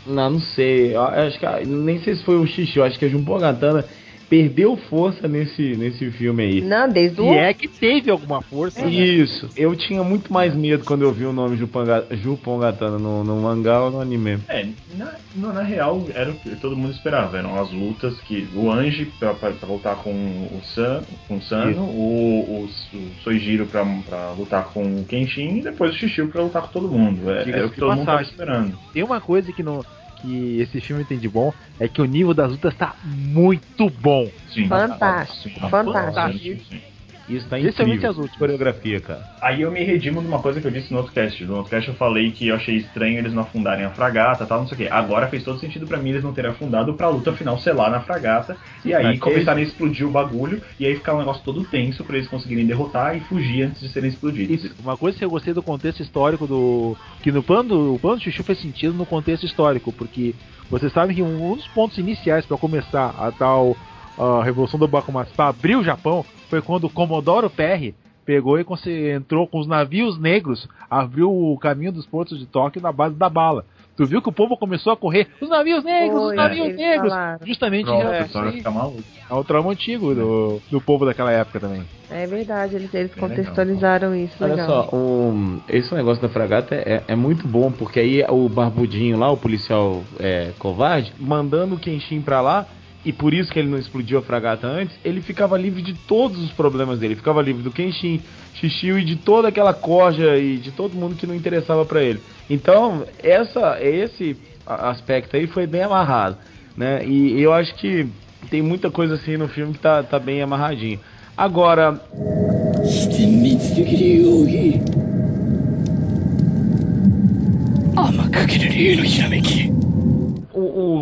[0.06, 0.96] Não, não sei.
[0.96, 3.86] Eu acho que nem sei se foi o Xixi, eu acho que a Junpon Gatana
[4.30, 6.62] perdeu força nesse, nesse filme aí.
[6.62, 8.82] Não, desde o E é que teve alguma força.
[8.84, 8.90] né?
[8.92, 9.50] Isso.
[9.56, 13.36] Eu tinha muito mais medo quando eu vi o nome Jupanga- Jupon Gatana no, no
[13.42, 14.40] mangá ou no anime.
[14.48, 14.66] É,
[14.98, 17.38] na, no- na real, era o que todo mundo esperava.
[17.38, 21.42] Eram as lutas que o Anji pra, pra, pra lutar com o San, com o
[21.42, 26.28] Sano, o, o, o Soijiro pra, pra lutar com o Kenshin e depois o Xixiu
[26.30, 27.30] pra lutar com todo mundo.
[27.32, 28.32] É, era o que de todo mundo tava passagem.
[28.32, 28.78] esperando.
[28.94, 29.86] Tem uma coisa que, no,
[30.22, 34.30] que esse filme tem de bom, é que o nível das lutas tá muito bom.
[34.54, 34.68] Sim.
[34.68, 36.95] Fantástico, Sim, fantástico.
[37.28, 38.12] Isso tá Especialmente incrível.
[38.12, 38.38] as últimas.
[38.40, 39.22] Coreografia, cara.
[39.42, 41.44] Aí eu me redimo de uma coisa que eu disse no outro cast.
[41.46, 44.48] No outro cast eu falei que eu achei estranho eles não afundarem a fragata e
[44.48, 44.88] tal, não sei o quê.
[44.92, 47.90] Agora fez todo sentido pra mim eles não terem afundado pra luta final ser lá
[47.90, 48.56] na fragata.
[48.84, 50.62] E aí Naquele- começarem a explodir o bagulho.
[50.80, 53.90] E aí ficar um negócio todo tenso pra eles conseguirem derrotar e fugir antes de
[53.90, 54.64] serem explodidos.
[54.64, 56.96] Isso, uma coisa que eu gostei do contexto histórico do.
[57.24, 60.36] Que no plano do o plano do Chuchu fez sentido no contexto histórico, porque
[60.70, 63.76] você sabe que um dos pontos iniciais para começar a tal
[64.18, 68.66] a Revolução do Bakumatsu para abrir o Japão foi quando o Comodoro Perry pegou e
[69.12, 73.30] entrou com os navios negros, abriu o caminho dos portos de Tóquio na base da
[73.30, 73.66] bala.
[73.96, 77.10] Tu viu que o povo começou a correr, os navios negros, os Foi, navios negros,
[77.14, 77.40] falaram.
[77.46, 79.04] justamente em Pronto, maluca.
[79.30, 81.84] ao trauma antigo do, do povo daquela época também.
[82.12, 83.30] É verdade, eles, eles É legal.
[83.30, 84.36] contextualizaram isso.
[84.44, 84.68] Olha legal.
[84.90, 89.32] só, o, esse negócio da fragata é, é muito bom, porque aí o barbudinho lá,
[89.32, 92.66] o policial é, covarde, mandando o Kenshin pra lá,
[93.06, 96.42] e por isso que ele não explodiu a fragata antes, ele ficava livre de todos
[96.44, 97.16] os problemas dele.
[97.16, 98.20] Ficava livre do Kenshin,
[98.56, 102.20] Shishio e de toda aquela corja e de todo mundo que não interessava pra ele.
[102.50, 106.38] Então, essa, esse aspecto aí foi bem amarrado,
[106.76, 107.06] né?
[107.06, 108.08] E eu acho que
[108.50, 111.00] tem muita coisa assim no filme que tá, tá bem amarradinho.
[111.38, 112.02] Agora,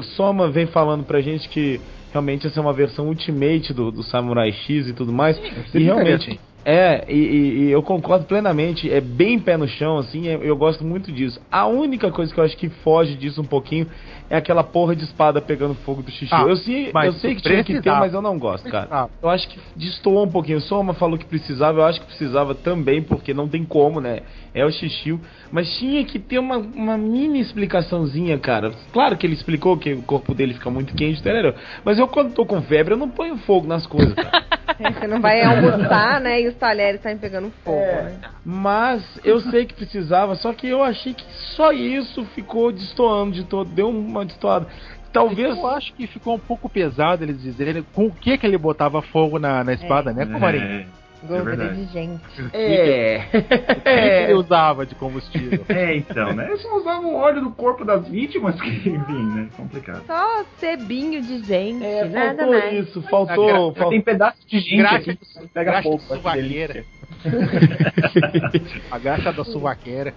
[0.04, 1.80] Soma vem falando pra gente que
[2.12, 5.40] realmente essa é uma versão ultimate do, do Samurai X e tudo mais.
[5.74, 6.40] e realmente.
[6.66, 10.56] É, e, e- e eu concordo plenamente, é bem pé no chão, assim, é- eu
[10.56, 11.42] gosto muito disso.
[11.52, 13.88] A única coisa que eu acho que foge disso um pouquinho
[14.30, 16.34] é aquela porra de espada pegando fogo do xixi.
[16.34, 19.10] Ah, eu, sei, mas eu sei que tinha que ter, mas eu não gosto, cara.
[19.22, 20.58] Eu acho que destoou um pouquinho.
[20.58, 24.22] O Soma falou que precisava, eu acho que precisava também, porque não tem como, né?
[24.54, 25.20] É o Xixiu.
[25.52, 28.72] Mas tinha que ter uma, uma mini explicaçãozinha, cara.
[28.92, 31.54] Claro que ele explicou que o corpo dele fica muito quente, entendeu?
[31.84, 34.44] Mas eu, quando tô com febre, eu não ponho fogo nas coisas, cara.
[34.80, 36.42] É, Você não vai almoçar, né?
[36.54, 38.04] Os talheres saem pegando fogo, É.
[38.04, 38.20] né?
[38.46, 43.44] Mas eu sei que precisava, só que eu achei que só isso ficou destoando de
[43.44, 43.70] todo.
[43.70, 44.68] Deu uma destoada.
[45.12, 45.56] Talvez.
[45.56, 49.02] Eu acho que ficou um pouco pesado eles dizerem com o que que ele botava
[49.02, 50.60] fogo na, na espada, né, Comarim?
[50.60, 50.86] É,
[51.28, 51.86] Gordura verdade.
[51.86, 52.22] de gente.
[52.54, 53.22] É.
[53.34, 55.64] O que ele usava de combustível?
[55.70, 56.48] É, então, né?
[56.48, 59.48] Eles só usavam óleo do corpo das vítimas, que, enfim, né?
[59.56, 60.04] Complicado.
[60.06, 62.88] Só sebinho de gente, É, nada faltou mais.
[62.90, 63.74] isso, faltou.
[63.74, 65.14] fal- Tem pedaço de gente Graxa aqui.
[65.14, 66.84] do- Pega graxa pouco, que suvaqueira.
[68.92, 70.14] A graxa da suvaqueira.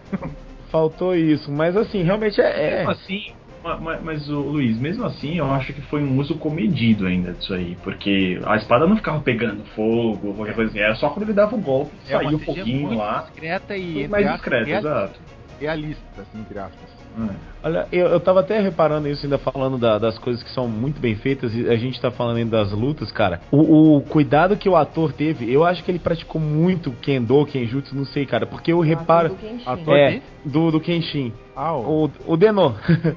[0.71, 1.51] faltou isso.
[1.51, 2.77] Mas assim, realmente é.
[2.77, 2.93] Mesmo é.
[2.93, 3.33] assim,
[3.67, 7.33] ma- ma- mas, o Luiz, mesmo assim, eu acho que foi um uso comedido ainda
[7.33, 7.77] disso aí.
[7.83, 10.81] Porque a espada não ficava pegando fogo, qualquer coisa assim.
[10.81, 13.23] Era só quando ele dava o golpe, É saía um pouquinho muito lá.
[13.29, 15.21] discreta e mais real- exato.
[15.59, 16.97] realista, assim, entre aspas.
[17.19, 17.35] É.
[17.63, 21.01] Olha, eu, eu tava até reparando isso, ainda falando da- das coisas que são muito
[21.01, 23.41] bem feitas, e a gente tá falando ainda das lutas, cara.
[23.51, 27.97] O, o cuidado que o ator teve, eu acho que ele praticou muito Kendo, Kenjutsu,
[27.97, 29.31] não sei, cara, porque eu reparo.
[29.31, 29.63] Do Kenshin.
[29.65, 31.33] Ator É, de- do, do Kenshin.
[31.57, 32.75] Ah, o- O, o Denô.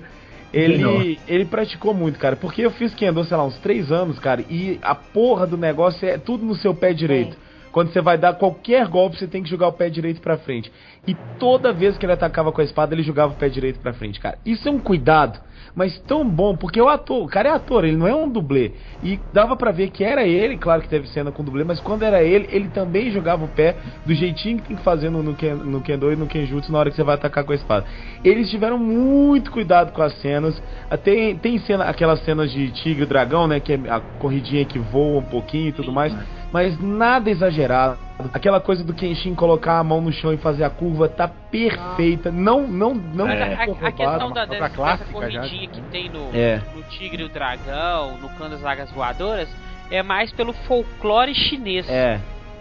[0.54, 2.36] Ele, ele praticou muito, cara.
[2.36, 4.44] Porque eu fiz Kendo, sei lá, uns três anos, cara.
[4.50, 7.38] E a porra do negócio é tudo no seu pé direito.
[7.72, 10.72] Quando você vai dar qualquer golpe, você tem que jogar o pé direito pra frente.
[11.06, 13.94] E toda vez que ele atacava com a espada, ele jogava o pé direito pra
[13.94, 14.40] frente, cara.
[14.46, 15.40] Isso é um cuidado,
[15.76, 18.74] mas tão bom, porque o ator, o cara é ator, ele não é um dublê.
[19.02, 22.04] E dava pra ver que era ele, claro que teve cena com dublê, mas quando
[22.04, 25.36] era ele, ele também jogava o pé do jeitinho que tem que fazer no, no,
[25.36, 27.86] Ken, no Kendo e no Kenjutsu na hora que você vai atacar com a espada.
[28.24, 30.62] Eles tiveram muito cuidado com as cenas.
[31.04, 33.60] Tem, tem cena, aquelas cenas de tigre e dragão, né?
[33.60, 36.16] Que é a corridinha que voa um pouquinho e tudo mais.
[36.52, 38.09] Mas nada exagerado.
[38.34, 42.30] Aquela coisa do Kenshin colocar a mão no chão e fazer a curva tá perfeita.
[42.32, 43.44] Não, não, não Mas É.
[43.44, 45.72] a, a- a questão da, uma dessa, clássica dessa corridinha já.
[45.72, 46.62] que tem no, É.
[46.76, 49.48] no Tigre e o Dragão, no Clã das Vagas Voadoras,
[49.90, 51.88] é mais pelo folclore chinês.
[51.90, 52.20] É,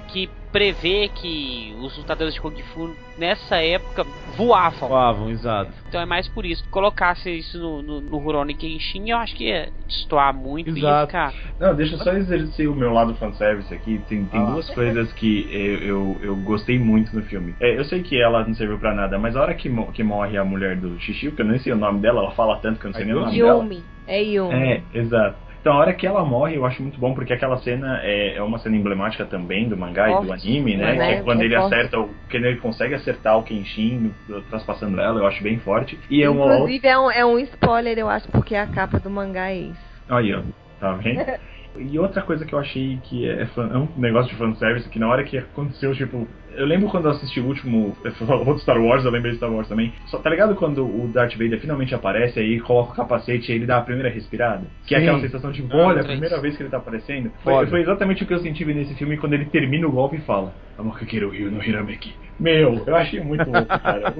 [0.08, 4.04] Que prevê que os lutadores de Kung Fu nessa época
[4.36, 4.88] voavam.
[4.88, 5.72] voavam, exato.
[5.88, 6.64] Então é mais por isso.
[6.70, 10.78] Colocasse isso no, no, no Rurouni Kenshin, eu acho que ia destoar muito e ia
[10.78, 11.06] Exato.
[11.06, 11.34] ficar.
[11.58, 14.00] Não, deixa eu só exercer o meu lado fanservice aqui.
[14.08, 14.44] Tem, tem Ah.
[14.50, 17.54] duas coisas que eu, eu, eu gostei muito no filme.
[17.60, 20.02] É, eu sei que ela não serviu pra nada, mas a hora que, mo- que
[20.02, 22.78] morre a mulher do Xixi, que eu nem sei o nome dela, ela fala tanto
[22.80, 23.58] que eu não sei nem o nome dela.
[23.62, 23.82] Yumi.
[24.06, 24.54] É Yumi.
[24.54, 25.47] É, exato.
[25.60, 28.42] Então a hora que ela morre, eu acho muito bom, porque aquela cena é, é
[28.42, 30.94] uma cena emblemática também do mangá e do Forte, anime, né?
[30.94, 31.06] né?
[31.06, 31.74] Que é quando É ele forte.
[31.74, 34.14] acerta, o, quando ele consegue acertar o Kenshin,
[34.50, 35.98] traspassando ela, eu acho bem forte.
[36.08, 36.56] E é uma outra.
[36.58, 39.88] Inclusive é um, é um spoiler, eu acho, porque a capa do mangá é isso.
[40.08, 40.42] Aí, ó,
[40.80, 41.20] tá vendo?
[41.80, 45.08] E outra coisa que eu achei que é, é um negócio de fanservice, que na
[45.08, 46.26] hora que aconteceu, tipo.
[46.58, 47.96] Eu lembro quando eu assisti o último.
[48.46, 49.92] Outro Star Wars, eu lembrei de Star Wars também.
[50.06, 53.66] Só, tá ligado quando o Darth Vader finalmente aparece, aí coloca o capacete e ele
[53.66, 54.66] dá a primeira respirada?
[54.86, 55.04] Que é Sim.
[55.04, 56.18] aquela sensação de, Ah, olha, a três.
[56.18, 57.30] primeira vez que ele tá aparecendo.
[57.42, 60.20] Foi, foi exatamente o que eu senti nesse filme quando ele termina o golpe e
[60.20, 62.12] fala: Amokakeru Ryu no Hirameki.
[62.40, 64.12] Meu, eu achei muito louco, cara.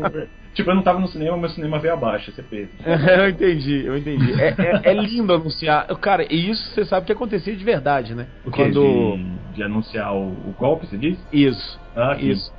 [0.55, 2.71] tipo, eu não tava no cinema, mas o cinema veio abaixo, certeza.
[2.85, 4.33] eu entendi, eu entendi.
[4.41, 5.87] É, é- é lindo anunciar.
[6.01, 8.27] Cara, e isso você sabe que acontecia de verdade, né?
[8.45, 8.51] O?
[8.51, 8.83] Quando.
[9.15, 11.19] De, de anunciar o, o golpe, você diz?
[11.33, 11.79] Isso.
[11.99, 12.17] Ah.
[12.19, 12.53] Isso.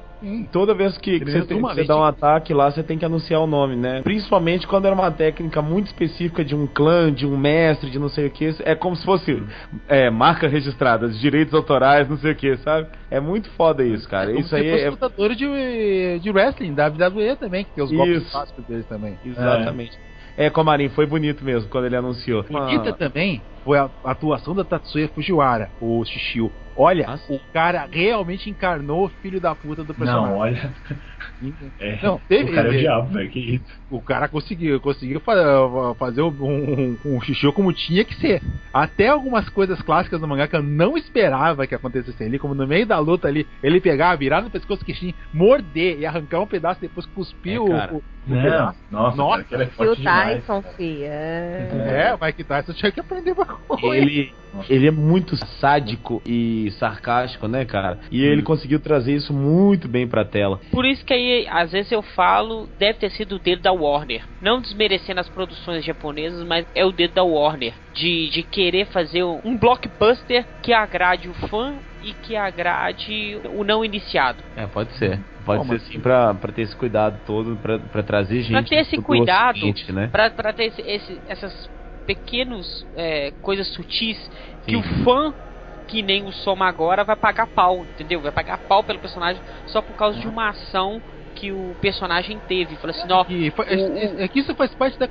[0.52, 3.06] Toda vez que, que você, tem- uma você dá um ataque lá, você tem que
[3.06, 4.02] anunciar o nome, né?
[4.02, 8.10] Principalmente quando era uma técnica muito específica de um clã, de um mestre, de não
[8.10, 8.54] sei o que.
[8.66, 9.42] É como se fosse
[9.88, 12.90] é, marca registrada, direitos autorais, não sei o que, sabe?
[13.10, 14.28] É muito foda isso, cara.
[14.28, 14.90] como isso aí é.
[14.90, 18.32] lutador de, de wrestling, da WWE também, que tem os golpes Isso.
[18.32, 19.18] clássicos deles também.
[19.24, 19.98] Exatamente.
[20.36, 22.44] É, Comarim, foi bonito mesmo quando ele anunciou.
[22.44, 26.52] Bonita Ah, também foi a atuação da Tatsuya Fujiwara, o Shishio.
[26.82, 27.36] Olha, Ah, sim.
[27.36, 30.30] o cara realmente encarnou o filho da puta do personagem.
[30.32, 30.74] Não, olha.
[31.80, 33.30] É, Não, teve- o cara é o diabo, velho.
[33.30, 33.66] Que isso.
[33.90, 38.42] O cara conseguiu, conseguiu fa- fazer um, um, um como tinha que ser.
[38.74, 42.68] Até algumas coisas clássicas do mangá que eu não esperava que acontecessem ali, como no
[42.68, 46.48] meio da luta ali, ele pegar, virar no pescoço do Kishin, morder e arrancar um
[46.48, 49.96] pedaço, depois cuspir É, o Não, nossa, Nossa, cara, aquele é E o.
[49.96, 50.76] Tyson, cara.
[50.76, 51.08] fia.
[51.08, 53.98] É, o Mike Tyson tinha que aprender uma coisa.
[53.98, 54.34] Ele,
[54.70, 58.00] ele é muito sádico e sarcástico, né, cara?
[58.10, 60.60] E ele conseguiu trazer isso muito bem pra tela.
[60.72, 64.24] Por isso que aí, às vezes eu falo, deve ter sido o dedo da Warner.
[64.42, 67.74] Não desmerecendo as produções japonesas, mas é o dedo da Warner.
[67.94, 73.64] De, de querer fazer um um blockbuster que agrade o fã e que agrade o
[73.64, 74.44] não iniciado.
[74.56, 75.20] É, pode ser.
[75.58, 78.52] Pode ser sim pra, pra ter esse cuidado todo, pra, pra trazer gente.
[78.52, 80.08] Pra ter esse do cuidado, ocidente, né?
[80.08, 81.70] Pra, pra ter esse, esse- essas
[82.06, 84.18] pequenos é, coisas sutis
[84.66, 84.78] que Sim.
[84.78, 85.34] o fã
[85.88, 88.22] que nem o Soma agora vai pagar pau, entendeu?
[88.22, 91.02] Vai pagar pau pelo personagem só por causa de uma ação
[91.40, 92.76] que o personagem teve.
[92.76, 95.08] Fala assim, ó, E o- é, é que isso faz parte da,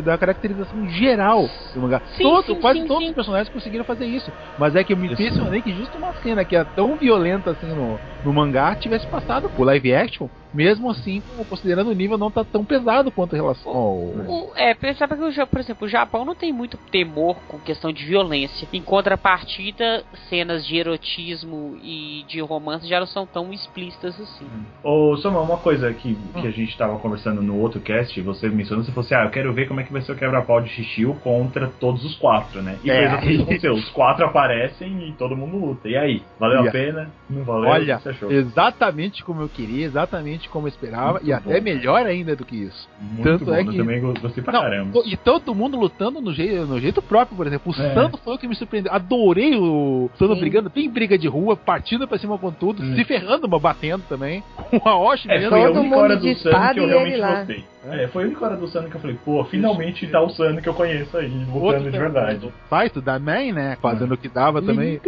[0.00, 2.00] da caracterização geral do mangá.
[2.16, 3.08] Sim, Todo- sim, quase sim, todos sim.
[3.10, 4.30] os personagens conseguiram fazer isso.
[4.58, 7.66] Mas é que eu me impressionei que justo uma cena que é tão violenta assim
[7.74, 12.44] no, no mangá tivesse passado por live action, mesmo assim, considerando o nível não tá
[12.44, 13.96] tão pesado quanto em relação ao.
[13.96, 17.92] O, é, pensava que, o, por exemplo, o Japão não tem muito temor com questão
[17.92, 18.68] de violência.
[18.72, 24.46] Em contrapartida, cenas de erotismo e de romance já não são tão explícitas assim.
[24.82, 28.84] Ô, Soma, uma coisa que, que a gente tava conversando no outro cast, você mencionou,
[28.84, 30.68] você falou assim, ah, eu quero ver como é que vai ser o quebra-pau de
[30.70, 32.78] Shishio contra todos os quatro, né?
[32.84, 32.94] E É.
[32.96, 33.74] foi exatamente o que aconteceu.
[33.74, 35.88] Os quatro aparecem e todo mundo luta.
[35.88, 36.22] E aí?
[36.38, 37.10] Valeu E a a- pena?
[37.28, 37.70] Não valeu?
[37.70, 38.30] Olha, O que você achou?
[38.30, 41.64] exatamente como eu queria, exatamente como eu esperava, Muito e até bom.
[41.64, 42.88] melhor ainda do que isso.
[43.00, 45.02] Muito tanto bom, é eu que- também go- gostei pra Não, caramba.
[45.04, 47.72] e todo mundo lutando no jeito, no jeito próprio, por exemplo.
[47.72, 47.94] O É.
[47.94, 48.92] Sando foi o que me surpreendeu.
[48.92, 50.40] Adorei o Sando Sim.
[50.40, 52.94] brigando, bem briga de rua, partindo pra cima com tudo, Hum.
[52.94, 54.42] se ferrando, mas batendo também.
[54.82, 55.50] Com a Osh É, mesmo.
[55.50, 57.34] foi a Todo única mundo hora de espada que eu e realmente ele lá.
[57.36, 57.64] gostei.
[57.90, 60.60] É, foi a única hora do Sano que eu falei, pô, finalmente tá o Sano
[60.62, 62.52] que eu conheço aí, lutando de verdade.
[62.70, 63.76] Saito da Man, né?
[63.80, 65.00] Fazendo o que dava também.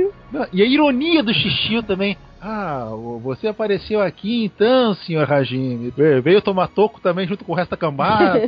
[0.53, 2.17] E a ironia do Xixio também.
[2.41, 2.91] Ah,
[3.23, 5.91] você apareceu aqui então, senhor Hajime.
[5.91, 8.41] Ve- Veio tomar toco também junto com o resto da cambada.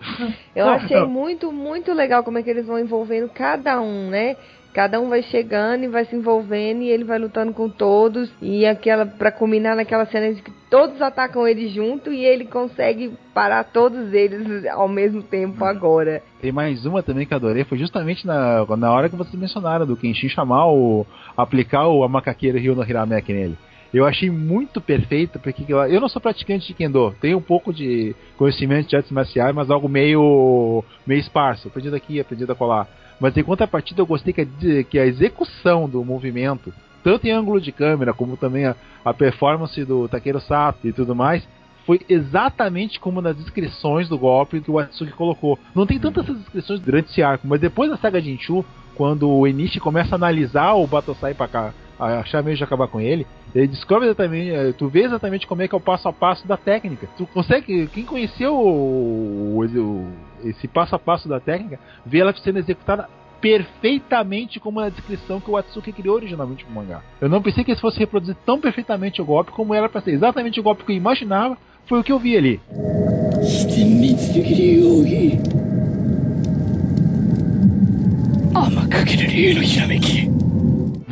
[0.56, 4.34] Eu achei muito, muito legal como é que eles vão envolvendo cada um, né?
[4.74, 8.28] Cada um vai chegando e vai se envolvendo e ele vai lutando com todos.
[8.42, 13.12] E aquela, pra culminar naquela cena de que todos atacam ele junto e ele consegue
[13.32, 16.20] parar todos eles ao mesmo tempo agora.
[16.40, 19.96] Tem mais uma também que adorei, foi justamente na, na hora que vocês mencionaram, do
[19.96, 21.06] Kenshin chamar o.
[21.36, 23.56] aplicar o a macaqueira Ryo no Hirameki nele.
[23.94, 27.72] Eu achei muito perfeito, porque eu, eu não sou praticante de Kendo, tenho um pouco
[27.72, 30.82] de conhecimento de artes marciais, mas algo meio.
[31.06, 32.88] meio esparso, aprendido aqui, aprendido a colar.
[33.20, 37.60] Mas em contrapartida eu gostei que a, que a execução do movimento, tanto em ângulo
[37.60, 41.46] de câmera, como também a, a performance do Takeru Sato e tudo mais,
[41.86, 45.58] foi exatamente como nas descrições do golpe que o Atsuki colocou.
[45.74, 49.46] Não tem tantas essas descrições durante esse arco, mas depois da saga Jinchu, quando o
[49.46, 54.06] Enishi começa a analisar o Batosai cá, achar meio de acabar com ele, ele descobre
[54.06, 57.08] exatamente, eh, tu vê exatamente como é que é o passo a passo da técnica.
[57.16, 60.08] Tu consegue, quem conheceu o, o-
[60.44, 63.08] esse passo a passo da técnica, vê ela sendo executada
[63.40, 67.02] perfeitamente como na descrição que o Atsuki criou originalmente pro mangá.
[67.20, 70.12] Eu não pensei que eles fossem reproduzir tão perfeitamente o golpe como era pra ser
[70.12, 72.60] exatamente o golpe que eu imaginava, foi o que eu vi ali.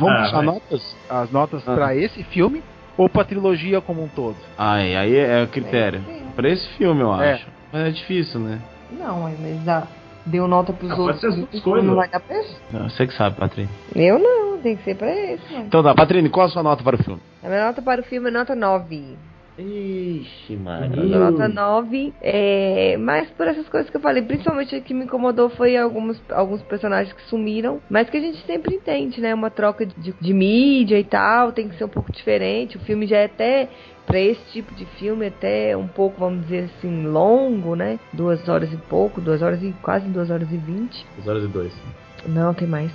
[0.03, 1.73] Vamos Ah, notas, as notas Ah.
[1.75, 2.61] pra esse filme
[2.97, 4.35] ou pra trilogia como um todo?
[4.57, 6.01] Ai, aí é o critério.
[6.35, 7.33] Pra esse filme, eu É.
[7.33, 7.47] acho.
[7.71, 8.59] Mas é difícil, né?
[8.91, 9.83] Não, mas dá.
[10.25, 11.35] Deu nota pros Ah, pode outros.
[11.35, 11.83] ser as coisas.
[11.87, 12.55] Não vai dar pra esse?
[12.71, 13.69] Não, Você que sabe, Patrícia.
[13.95, 15.65] Eu não, tem que ser pra esse, mano.
[15.65, 17.21] Então tá, Patrícia, qual a sua nota para o filme?
[17.43, 19.17] A minha nota para o filme é nota 9.
[19.57, 20.55] Ixi,
[20.95, 25.05] dou nota 9, é, mas por essas coisas que eu falei, principalmente o que me
[25.05, 29.31] incomodou foi alguns, alguns personagens que sumiram, mas que a gente sempre entende, né?
[29.31, 32.77] Uma troca de, de mídia e tal, tem que ser um pouco diferente.
[32.77, 33.69] O filme já é até,
[34.07, 37.99] pra esse tipo de filme, até um pouco, vamos dizer assim, longo, né?
[38.11, 41.05] Duas horas e pouco, duas horas e quase duas horas e vinte.
[41.17, 41.73] 2 horas e 2.
[42.25, 42.91] Não, tem mais.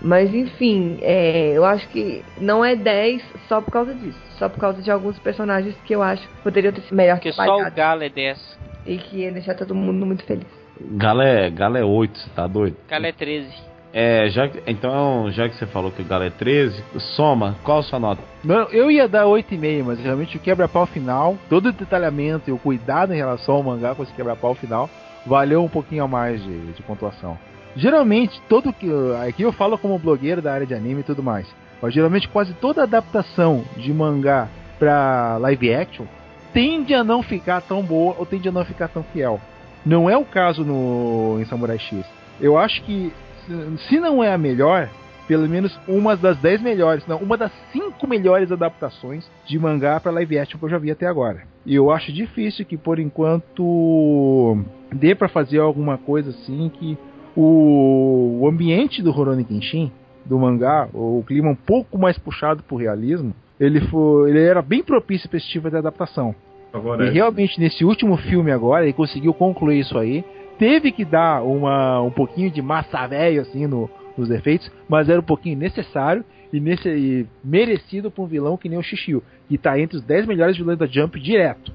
[0.00, 4.25] Mas enfim, é, eu acho que não é 10 só por causa disso.
[4.38, 7.32] Só por causa de alguns personagens que eu acho que poderiam ter sido melhor Porque
[7.32, 7.70] só o.
[7.70, 8.58] Galo é 10.
[8.86, 10.46] E que ia deixar todo mundo muito feliz.
[10.80, 12.76] Galo é, Galo é 8, você tá doido?
[12.88, 13.48] Galo é 13.
[13.92, 16.84] É, já, que- então, já que você falou que o Galo é 13,
[17.16, 18.20] soma, qual a sua nota?
[18.44, 22.58] Não, eu ia dar 8,5, mas realmente o quebra-pau final, todo o detalhamento e o
[22.58, 24.90] cuidado em relação ao mangá com esse quebra-pau final,
[25.24, 27.38] valeu um pouquinho a mais de, de pontuação.
[27.74, 28.88] Geralmente, todo que.
[29.26, 31.46] Aqui eu falo como blogueiro da área de anime e tudo mais.
[31.88, 34.48] Geralmente quase toda adaptação de mangá
[34.78, 36.04] pra live action
[36.52, 39.40] tende a não ficar tão boa ou tende a não ficar tão fiel.
[39.84, 42.04] Não é o caso no em Samurai X.
[42.40, 43.12] Eu acho que
[43.46, 44.88] se- se não é a melhor,
[45.28, 50.12] pelo menos uma das 10 melhores, não, uma das 5 melhores adaptações de mangá para
[50.12, 51.42] live action que eu já vi até agora.
[51.64, 54.58] E eu acho difícil que por enquanto
[54.92, 56.96] dê para fazer alguma coisa assim que
[57.36, 59.92] o, o ambiente do Rurouni Kenshin,
[60.28, 64.82] do mangá, o clima um pouco mais puxado pro realismo, ele foi, ele era bem
[64.82, 66.34] propício para esse tipo de adaptação.
[66.72, 70.24] Agora, E realmente nesse último filme agora ele conseguiu concluir isso aí.
[70.58, 75.20] Teve que dar uma, um pouquinho de massa velho assim no, nos efeitos, mas era
[75.20, 79.56] um pouquinho necessário e, nesse, e merecido por um vilão que nem o Shishio, que
[79.58, 81.72] tá entre os 10 melhores vilões da Jump direto.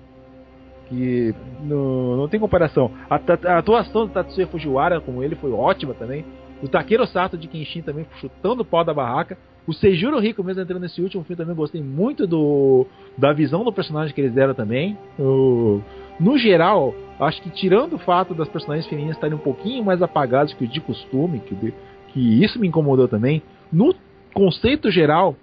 [0.90, 1.34] Que
[1.64, 2.92] no- não tem comparação.
[3.10, 6.26] A, ta- a atuação do Tatsuya Fujiwara como ele foi ótima também.
[6.62, 9.38] O Takeru Sato de Kenshin também chutando o pau da barraca.
[9.68, 12.86] O Seijuro Rico mesmo entrando nesse último filme também gostei muito do
[13.18, 14.98] da visão do personagem que eles deram também.
[15.20, 15.82] O-
[16.20, 20.54] no geral, acho que tirando o fato das personagens femininas estarem um pouquinho mais apagadas
[20.54, 21.74] que o de costume, que,
[22.14, 23.42] que isso me incomodou também.
[23.72, 23.96] No
[24.34, 25.36] conceito geral,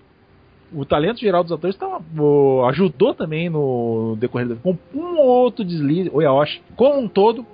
[0.72, 1.76] o talento geral dos atores
[2.68, 6.10] ajudou também no decorrer do com um outro deslize.
[6.12, 7.44] O Yaoshi, como um todo,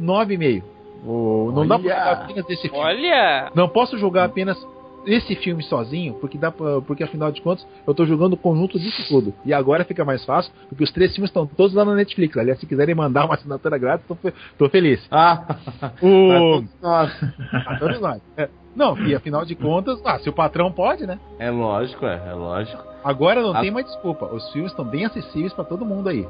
[0.00, 0.62] 9,5.
[1.04, 1.68] O, não Olha.
[1.68, 2.78] dá pra julgar apenas desse filme.
[2.78, 3.50] Olha!
[3.54, 4.58] Não posso julgar apenas
[5.06, 8.78] esse filme sozinho, porque dá pra, porque afinal de contas eu tô jogando o conjunto
[8.78, 9.32] disso tudo.
[9.44, 12.36] E agora fica mais fácil, porque os três filmes estão todos lá na Netflix.
[12.36, 15.00] Aliás, se quiserem mandar uma assinatura grátis, tô, fe- tô feliz.
[15.10, 15.56] Ah,
[16.02, 16.62] O...
[16.82, 17.34] Nossa.
[17.52, 18.20] Ah, todos nós.
[18.36, 18.48] É.
[18.76, 21.18] Não, e afinal de contas, ah, se o patrão pode, né?
[21.38, 22.82] É lógico, é, é lógico.
[23.02, 23.60] Agora não Ah.
[23.60, 24.26] tem mais desculpa.
[24.26, 26.26] Os filmes estão bem acessíveis pra todo mundo aí.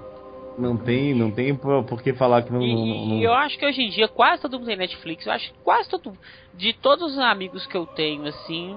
[0.58, 2.60] Não tem, não tem por, por que falar que não.
[2.60, 5.24] E, não- e não- eu acho que hoje em dia quase todo mundo tem Netflix.
[5.24, 6.12] Eu acho que quase todo
[6.52, 8.76] De todos os amigos que eu tenho, assim,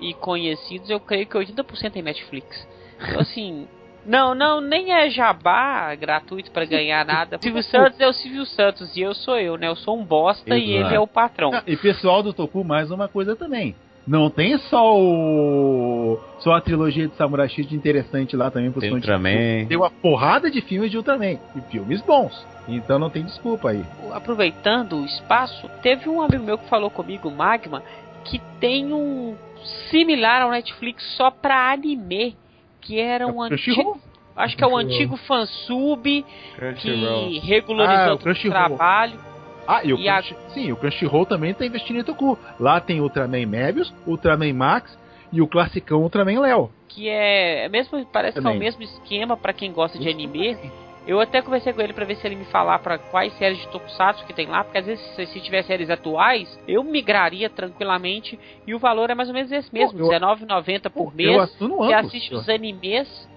[0.00, 2.68] e conhecidos, eu creio que 80% tem Netflix.
[3.00, 3.68] Então, assim.
[4.04, 7.38] Não, não, nem é jabá gratuito pra ganhar nada.
[7.40, 9.68] Silvio Santos é o Silvio Santos e eu sou eu, né?
[9.68, 10.86] Eu sou um bosta e Exato.
[10.88, 11.52] ele é o patrão.
[11.54, 13.76] Ah, e pessoal do Toku, mais uma coisa também.
[14.06, 16.18] Não tem só o.
[16.40, 19.66] Só a trilogia de Samurai X de interessante lá também de Ultraman.
[19.68, 21.38] Tem uma porrada de filmes de Ultraman.
[21.54, 22.46] E filmes bons.
[22.66, 23.84] Então não tem desculpa aí.
[24.12, 27.82] aproveitando o espaço, teve um amigo meu que falou comigo, Magma,
[28.24, 29.36] que tem um
[29.90, 32.36] similar ao Netflix só pra anime,
[32.80, 34.00] que era um É o antigo,
[34.36, 34.94] acho que é um Crunchyroll.
[34.94, 36.24] antigo fansub
[36.80, 39.31] que regularizou Ah, o todo o trabalho.
[39.66, 42.38] Ah, e o, E a- Crunch- sim, o Crunchyroll também tá investindo em Toku.
[42.58, 44.98] Lá tem Ultraman Mebius, Ultraman Max
[45.32, 46.70] e o classicão Ultraman Léo.
[46.88, 48.56] Que é, é mesmo, parece que é Também.
[48.56, 50.56] o mesmo esquema pra quem gosta de anime.
[51.06, 53.66] Eu até conversei com ele pra ver se ele me falar pra quais séries de
[53.68, 58.38] Tokusatsu que tem lá, porque às vezes se, se tiver séries atuais, eu migraria tranquilamente
[58.66, 61.30] e o valor é mais ou menos esse mesmo, eu- R$19,90 por mês.
[61.34, 63.28] Eu assino Você assiste os animes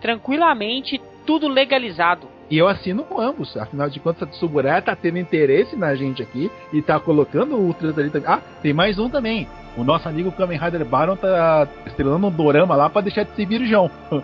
[0.00, 2.28] tranquilamente, tudo legalizado.
[2.48, 3.56] E eu assino ambos.
[3.56, 7.98] Afinal de contas, a Tsuburaya tá tendo interesse na gente aqui e tá colocando Ultras
[7.98, 8.28] ali também.
[8.28, 9.48] Ah, tem mais um também.
[9.76, 13.46] O nosso amigo Kamen Rider Baron tá estrelando um dorama lá pra deixar de ser
[13.46, 13.90] virgão.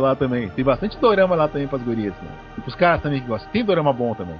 [0.00, 0.48] lá também.
[0.50, 2.14] Tem bastante dorama lá também pras gurias.
[2.14, 2.28] Né?
[2.58, 3.50] E pros caras também que gostam.
[3.50, 4.36] Tem dorama bom também.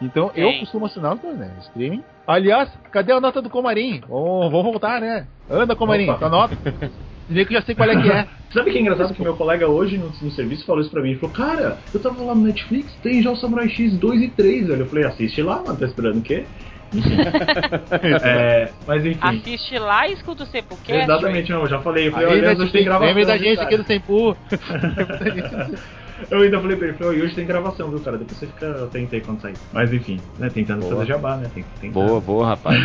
[0.00, 0.60] Então eu Tem.
[0.60, 1.50] costumo assinar os dois, né?
[1.60, 2.02] Streaming.
[2.26, 4.02] Aliás, cadê a nota do Comarim?
[4.08, 5.26] Vamos, vamos voltar, né?
[5.48, 6.18] Anda, Comarim, Opa.
[6.18, 6.56] tua nota.
[7.28, 8.26] Vê que eu já sei qual é que é.
[8.52, 11.10] Sabe que é engraçado que meu colega hoje no, no serviço falou isso pra mim?
[11.10, 14.28] Ele falou, cara, eu tava lá no Netflix, tem já o Samurai X 2 e
[14.28, 14.82] 3, velho.
[14.82, 16.44] Eu falei, assiste lá, mano, tá esperando o quê?
[18.22, 19.18] É, mas enfim.
[19.20, 21.02] Assiste lá e escuta o Sepulcast.
[21.02, 22.08] Exatamente, não, eu já falei.
[22.08, 23.08] Eu falei, olha, hoje tem gravação.
[23.08, 23.66] Lembre da gente cara?
[23.66, 24.36] aqui do Sempu.
[26.30, 28.16] Eu ainda falei pra ele, falei, "Ó, e hoje tem gravação, viu, cara?
[28.16, 29.54] Depois você fica atento aí quando sair.
[29.72, 30.94] Mas enfim, né, tentando Boa.
[30.94, 31.50] fazer jabá, né?
[31.52, 32.78] Tem, tem Boa, boa, rapaz.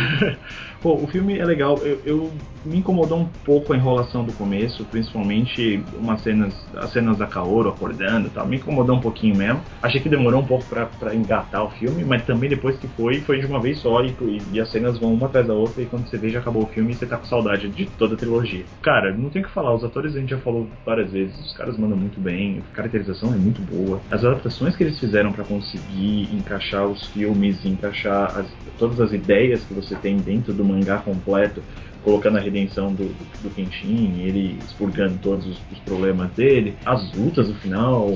[0.82, 1.78] Pô, o filme é legal.
[1.82, 2.32] Eu, eu-
[2.64, 7.68] me incomodou um pouco a enrolação do começo, principalmente umas cenas, as cenas da Kaoru
[7.70, 8.46] acordando e tal.
[8.46, 9.60] Me incomodou um pouquinho mesmo.
[9.82, 13.40] Achei que demorou um pouco pra engatar o filme, mas também depois que foi, foi
[13.40, 14.14] de uma vez só e,
[14.52, 16.66] e- as cenas vão uma atrás da outra e quando você vê já acabou o
[16.66, 18.64] filme e você tá com saudade de toda a trilogia.
[18.80, 21.52] Cara, não tem o que falar, os atores a gente já falou várias vezes, os
[21.56, 24.00] caras mandam muito bem, a caracterização é muito boa.
[24.08, 29.64] As adaptações que eles fizeram pra conseguir encaixar os filmes, encaixar as- todas as ideias
[29.64, 31.62] que você tem dentro do mangá completo,
[32.02, 33.04] colocando a redenção do,
[33.42, 38.08] do, Kenshin, ele expurgando todos os, os problemas dele, as lutas no final.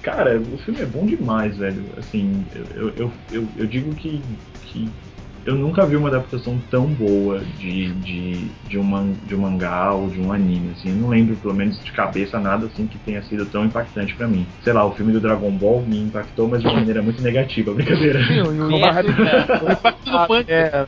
[0.00, 1.84] cara, o filme é bom demais, velho.
[1.98, 4.22] Assim, eu, eu, eu, eu digo que,
[4.64, 4.88] que
[5.44, 10.08] eu nunca vi uma adaptação tão boa de, de, de, um, de um mangá ou
[10.08, 10.90] de um anime, assim.
[10.90, 14.28] Eu não lembro, pelo menos de cabeça, nada assim que tenha sido tão impactante pra
[14.28, 14.46] mim.
[14.62, 17.72] Sei lá, o filme do Dragon Ball me impactou, mas de uma maneira muito negativa,
[17.74, 18.24] brincadeira.
[18.26, 20.50] Sim, o, o impacto do punk.
[20.50, 20.86] É,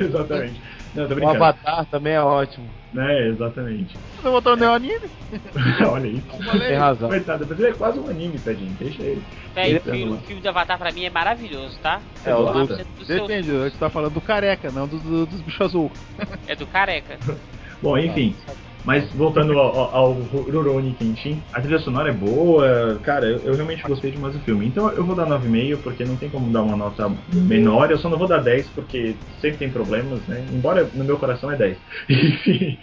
[0.00, 0.60] Exatamente.
[0.94, 1.28] Não, tô o.
[1.28, 2.68] Avatar também é ótimo.
[2.96, 3.96] É, exatamente.
[4.16, 5.08] Você botou no anime?
[5.90, 6.26] Olha isso.
[6.66, 7.08] Tem razão.
[7.08, 8.74] Coitado, mas ele é quase um anime, tadinho.
[8.78, 9.22] Deixa ele.
[9.54, 12.00] Véi, o, filme, o filme do Avatar pra mim é maravilhoso, tá?
[12.24, 14.98] É, o do- você- do seu- Depende, a gente tá falando do careca, não do,
[14.98, 15.92] do- dos bichos azul.
[16.46, 17.18] é do careca.
[17.82, 18.34] Bom, enfim.
[18.88, 23.86] Mas voltando ao, ao, Rurouni Kenshin, a trilha sonora é boa, cara, eu, eu realmente
[23.86, 24.66] gostei demais do filme.
[24.66, 28.08] Então eu vou dar 9,5 porque não tem como dar uma nota menor, eu só
[28.08, 30.42] não vou dar 10 porque sempre tem problemas, né?
[30.50, 31.76] Embora no meu coração é 10.
[32.08, 32.78] Enfim.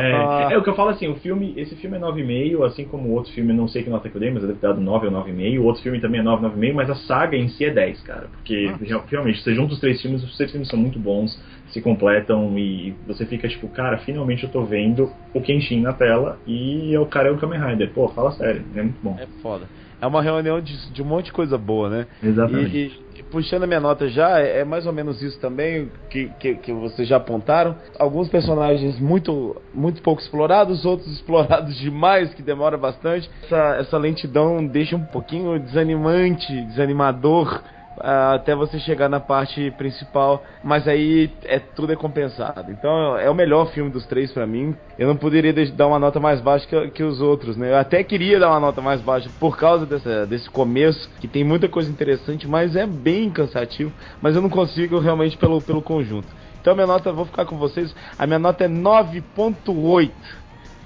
[0.00, 3.08] É, é o que eu falo assim, o filme, esse filme é 9,5, assim como
[3.08, 4.80] o outro filme, não sei que nota que eu dei, mas eu devo ter dado
[4.80, 5.58] 9 ou 9,5.
[5.58, 8.28] O outro filme também é 9, 9,5, mas a saga em si é 10, cara.
[8.32, 11.36] Porque real- realmente, você junta os três filmes, os três filmes são muito bons,
[11.70, 16.38] se completam e você fica tipo, cara, finalmente eu tô vendo o Kenshin na tela
[16.46, 17.92] e o cara é o Kamen Rider.
[17.92, 19.16] Pô, fala sério, é muito bom.
[19.18, 19.66] É foda.
[20.00, 22.06] É uma reunião de, de um monte de coisa boa, né?
[22.22, 22.76] Exatamente.
[22.76, 26.30] E, e- puxando a minha nota já, é, é mais ou menos isso também que,
[26.38, 27.74] que, que vocês já apontaram.
[27.98, 33.28] Alguns personagens muito, muito pouco explorados, outros explorados demais, que demora bastante.
[33.42, 37.60] Essa, essa lentidão deixa um pouquinho desanimante, desanimador
[38.00, 42.70] até você chegar na parte principal, mas aí é tudo é compensado.
[42.70, 44.74] Então é o melhor filme dos três para mim.
[44.98, 47.70] Eu não poderia dar uma nota mais baixa que, que, os outros, né?
[47.70, 51.44] Eu até queria dar uma nota mais baixa por causa dessa, desse começo, que tem
[51.44, 53.92] muita coisa interessante, mas é bem cansativo.
[54.20, 56.28] Mas eu não consigo realmente pelo, pelo conjunto.
[56.60, 57.94] Então minha nota, vou ficar com vocês.
[58.18, 60.10] A minha nota é 9.8.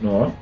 [0.01, 0.33] Não.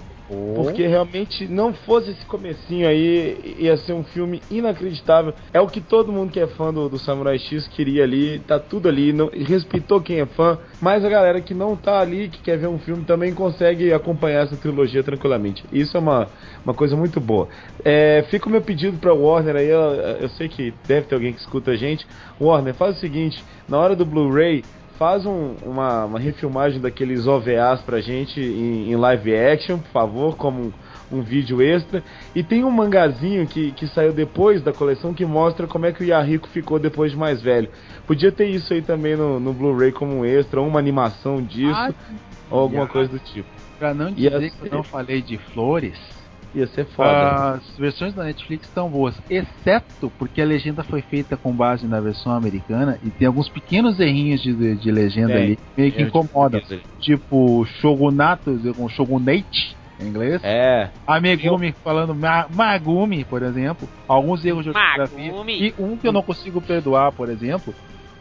[0.55, 5.35] Porque realmente não fosse esse comecinho aí, ia ser um filme inacreditável.
[5.53, 8.59] É o que todo mundo que é fã do, do Samurai X queria ali, tá
[8.59, 12.41] tudo ali, não, respeitou quem é fã, mas a galera que não tá ali, que
[12.43, 15.65] quer ver um filme, também consegue acompanhar essa trilogia tranquilamente.
[15.73, 16.29] Isso é uma,
[16.65, 17.49] uma coisa muito boa.
[17.85, 21.33] É, fica o meu pedido pra Warner aí, eu, eu sei que deve ter alguém
[21.33, 22.07] que escuta a gente.
[22.41, 24.65] Warner, faz o seguinte, na hora do Blu-ray,
[25.01, 30.37] faz um, uma, uma, refilmagem daqueles OVAs pra gente em, em live action, por favor,
[30.37, 30.73] como um,
[31.11, 32.05] um, vídeo extra.
[32.35, 36.05] E tem um mangazinho que, que saiu depois da coleção que mostra como é que
[36.05, 37.71] o Yahiko ficou depois de mais velho.
[38.07, 41.73] Podia ter isso aí também no, no Blu-ray como um extra, ou uma animação disso,
[41.75, 41.95] ah,
[42.51, 43.49] ou alguma coisa do tipo.
[43.79, 45.97] Pra não dizer que eu não falei de flores,
[46.55, 47.55] Ia ser foda.
[47.55, 52.01] As versões da Netflix estão boas, exceto porque a legenda foi feita com base na
[52.01, 56.61] versão americana e tem alguns pequenos errinhos de, de legenda ali meio que incomodam.
[56.99, 60.41] Tipo, Shogunato, com Shogunate em inglês.
[60.43, 60.91] É.
[61.07, 63.89] A Megumi falando ma Magumi, por exemplo.
[64.09, 65.33] Alguns erros de ortografia.
[65.49, 67.75] E um que eu não consigo perdoar, por exemplo,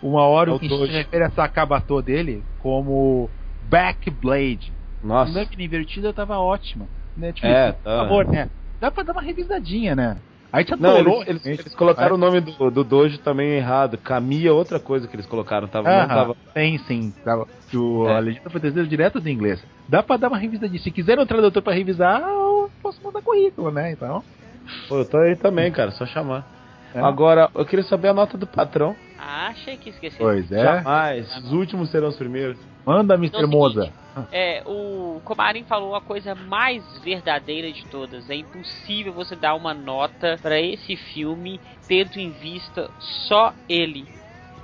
[0.04, 3.30] uma hora o que se refere a Sakabato dele como
[3.70, 4.72] Backblade.
[5.04, 5.32] Nossa.
[5.32, 6.86] Na invertida tava ótima.
[7.20, 7.78] Netflix, é, tá.
[7.78, 8.50] por favor, né?
[8.80, 10.18] Dá pra dar uma revisadinha, né?
[10.52, 11.22] Aí te adorou.
[11.28, 13.98] Eles, eles, eles, colocaram o nome do, do Dojo também errado.
[13.98, 15.68] Camia outra coisa que eles colocaram.
[15.68, 16.36] Tava, ah, não tava...
[16.54, 17.14] Tem sim.
[17.24, 18.16] Tava, o, é.
[18.16, 19.64] A legenda foi trazida direto do inglês.
[19.88, 20.82] Dá pra dar uma revisadinha.
[20.82, 23.92] Se quiser um tradutor pra revisar, eu posso mandar currículo, né?
[23.92, 24.24] Então.
[24.88, 25.92] Pô, eu tô aí também, cara.
[25.92, 26.48] Só chamar.
[26.96, 27.00] É.
[27.00, 28.96] Agora, eu queria saber a nota do patrão.
[29.20, 30.18] Ah, achei que esqueci.
[30.18, 30.64] Pois é.
[30.64, 31.38] Jamais.
[31.38, 32.58] Os últimos serão os primeiros.
[32.90, 33.46] Manda, Mr.
[33.46, 33.94] Moza.
[34.32, 38.28] É, o Comarim falou a coisa mais verdadeira de todas.
[38.32, 42.90] É impossível você dar uma nota para esse filme tendo em vista
[43.28, 44.08] só ele.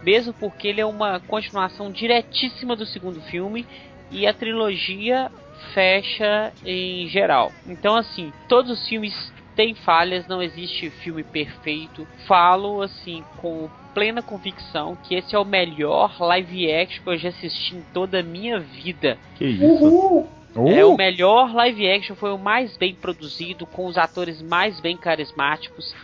[0.02, 3.64] Mesmo porque ele é uma continuação diretíssima do segundo filme
[4.10, 5.32] e a trilogia
[5.76, 7.52] fecha em geral.
[7.68, 9.14] Então, assim, todos os filmes
[9.56, 12.08] têm falhas, não existe filme perfeito.
[12.26, 17.30] Falo, assim, com plena convicção que esse é o melhor live action que eu já
[17.30, 19.18] assisti em toda a minha vida.
[19.38, 19.66] Que isso?
[19.66, 20.30] Uhul.
[20.68, 24.96] É o melhor live action, foi o mais bem produzido, com os atores mais bem
[24.96, 25.96] carismáticos.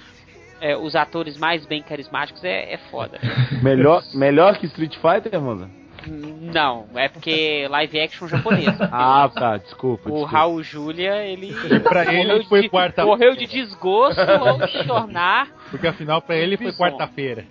[0.59, 3.19] É, os atores mais bem carismáticos é, é foda.
[3.63, 5.69] melhor, melhor que Street Fighter, mano?
[6.07, 8.75] Não, é porque live action japonês.
[8.91, 10.09] ah, tá, desculpa.
[10.09, 10.37] O desculpa.
[10.37, 11.53] Raul Julia, ele.
[11.83, 15.47] pra ele foi quarta Morreu de desgosto ao chornar.
[15.69, 17.45] Porque afinal, pra ele foi quarta-feira.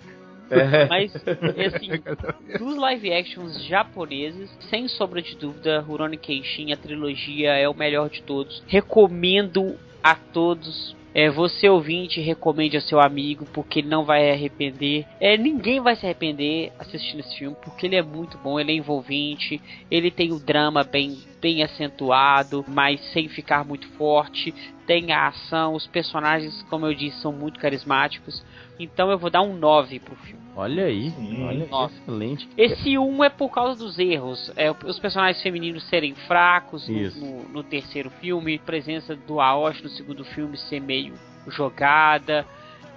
[0.51, 0.85] É.
[0.87, 1.89] Mas, assim,
[2.59, 8.09] dos live actions japoneses, sem sombra de dúvida, Rurouni Kenshin, a trilogia é o melhor
[8.09, 8.61] de todos.
[8.67, 15.05] Recomendo a todos é, você ouvinte, recomende a seu amigo, porque ele não vai arrepender.
[15.19, 18.75] É, ninguém vai se arrepender assistindo esse filme, porque ele é muito bom, ele é
[18.75, 24.53] envolvente, ele tem o drama bem, bem acentuado, mas sem ficar muito forte.
[24.87, 28.43] Tem a ação, os personagens, como eu disse, são muito carismáticos.
[28.83, 30.41] Então eu vou dar um 9 pro filme.
[30.55, 31.95] Olha aí, Sim, olha nossa.
[31.95, 32.49] excelente.
[32.57, 34.51] Esse 1 um é por causa dos erros.
[34.55, 39.89] É, os personagens femininos serem fracos no, no, no, terceiro filme, presença do Aoshi no
[39.89, 41.13] segundo filme ser meio
[41.47, 42.45] jogada,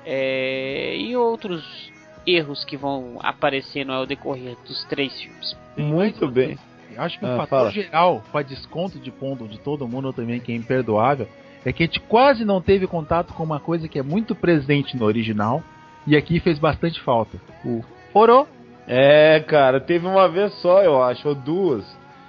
[0.04, 1.92] é, e outros
[2.26, 5.56] erros que vão aparecendo ao decorrer dos três filmes.
[5.76, 6.58] Muito bem.
[6.96, 7.70] Acho que o ah, fator fala.
[7.70, 11.28] geral, para desconto de ponto de todo mundo também, que é imperdoável,
[11.64, 14.96] é que a gente quase não teve contato com uma coisa que é muito presente
[14.96, 15.62] no original,
[16.06, 17.38] e aqui fez bastante falta.
[17.64, 17.82] O
[18.12, 18.46] Oro.
[18.86, 21.84] É, cara, teve uma vez só, eu acho, ou duas.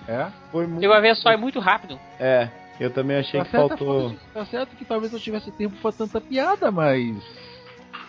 [0.07, 0.27] É?
[0.51, 0.81] Foi muito...
[0.81, 1.99] Teve uma vez só, é muito rápido.
[2.19, 2.47] É,
[2.79, 4.13] eu também achei tá que faltou.
[4.33, 7.15] Tá certo que talvez eu tivesse tempo pra tanta piada, mas.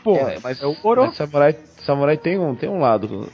[0.05, 1.07] Pô, é, mas é o Oro.
[1.07, 3.29] Mas Samurai, Samurai tem um, tem um lado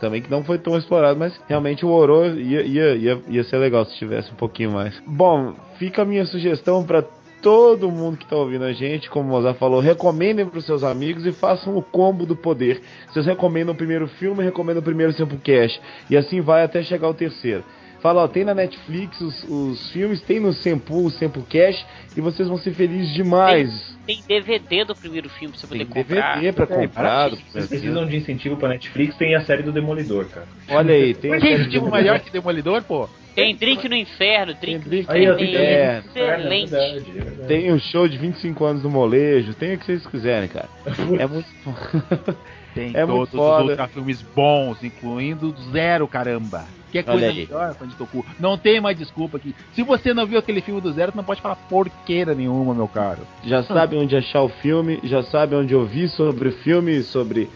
[0.00, 3.58] também que não foi tão explorado, mas realmente o Oro ia, ia, ia, ia ser
[3.58, 5.00] legal se tivesse um pouquinho mais.
[5.06, 7.04] Bom, fica a minha sugestão para
[7.42, 10.82] todo mundo que está ouvindo a gente, como o Mozart falou, recomendem para os seus
[10.82, 12.82] amigos e façam o combo do poder.
[13.10, 15.80] Vocês recomendam o primeiro filme, recomendam o primeiro Samplecast.
[16.10, 17.64] E assim vai até chegar o terceiro.
[18.00, 21.84] Fala, ó, tem na Netflix os, os filmes, tem no Sempu, o Samplecast,
[22.16, 23.96] e vocês vão ser felizes demais.
[24.06, 26.34] Tem, tem DVD do primeiro filme pra você poder tem comprar.
[26.34, 27.32] DVD pra é, comprar.
[27.32, 30.46] É, vocês precisam de incentivo pra Netflix, tem a série do Demolidor, cara.
[30.68, 31.30] Olha aí, tem.
[31.34, 33.08] Mas tem incentivo maior que Demolidor, pô?
[33.36, 35.40] Tem Drink no Inferno, Drink, no Inferno.
[35.40, 36.74] Excelente.
[36.74, 37.46] É verdade, é verdade.
[37.48, 40.68] tem o show de 25 anos do molejo, tem o que vocês quiserem, cara.
[41.20, 41.46] É muito.
[42.74, 46.66] Tem É muito todos os ultra filmes bons, incluindo Zero, caramba.
[46.92, 47.36] Que Olha coisa aí.
[47.46, 48.22] melhor, fã de Toku.
[48.38, 49.54] Não tem mais desculpa aqui.
[49.72, 52.86] Se você não viu aquele filme do Zero, tu não pode falar porqueira nenhuma, meu
[52.86, 53.22] caro.
[53.44, 57.48] Já sabe onde achar o filme, já sabe onde ouvir sobre o filme, sobre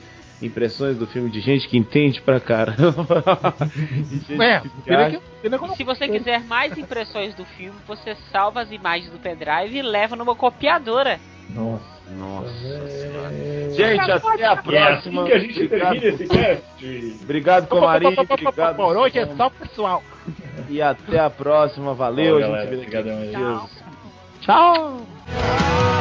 [0.42, 3.22] impressões do filme de gente que entende pra caramba.
[4.40, 7.44] É, que pena acha- que, pena que eu não se você quiser mais impressões do
[7.44, 11.18] filme, você salva as imagens do pendrive e leva numa copiadora.
[11.50, 12.00] Nossa.
[12.18, 12.48] Nossa
[12.88, 13.32] senhora.
[13.32, 13.68] É...
[13.72, 15.24] Gente, até a É assim próxima.
[15.26, 17.18] que a gente Obrigado termina por- esse cast.
[17.22, 17.68] Obrigado.
[18.76, 20.02] Por hoje é só pessoal.
[20.68, 21.94] E até a próxima.
[21.94, 22.70] Valeu, a gente galera.
[22.70, 23.28] vê daqui a Obrigadão aí.
[23.30, 23.84] 15 dias.
[24.40, 25.99] Tchau.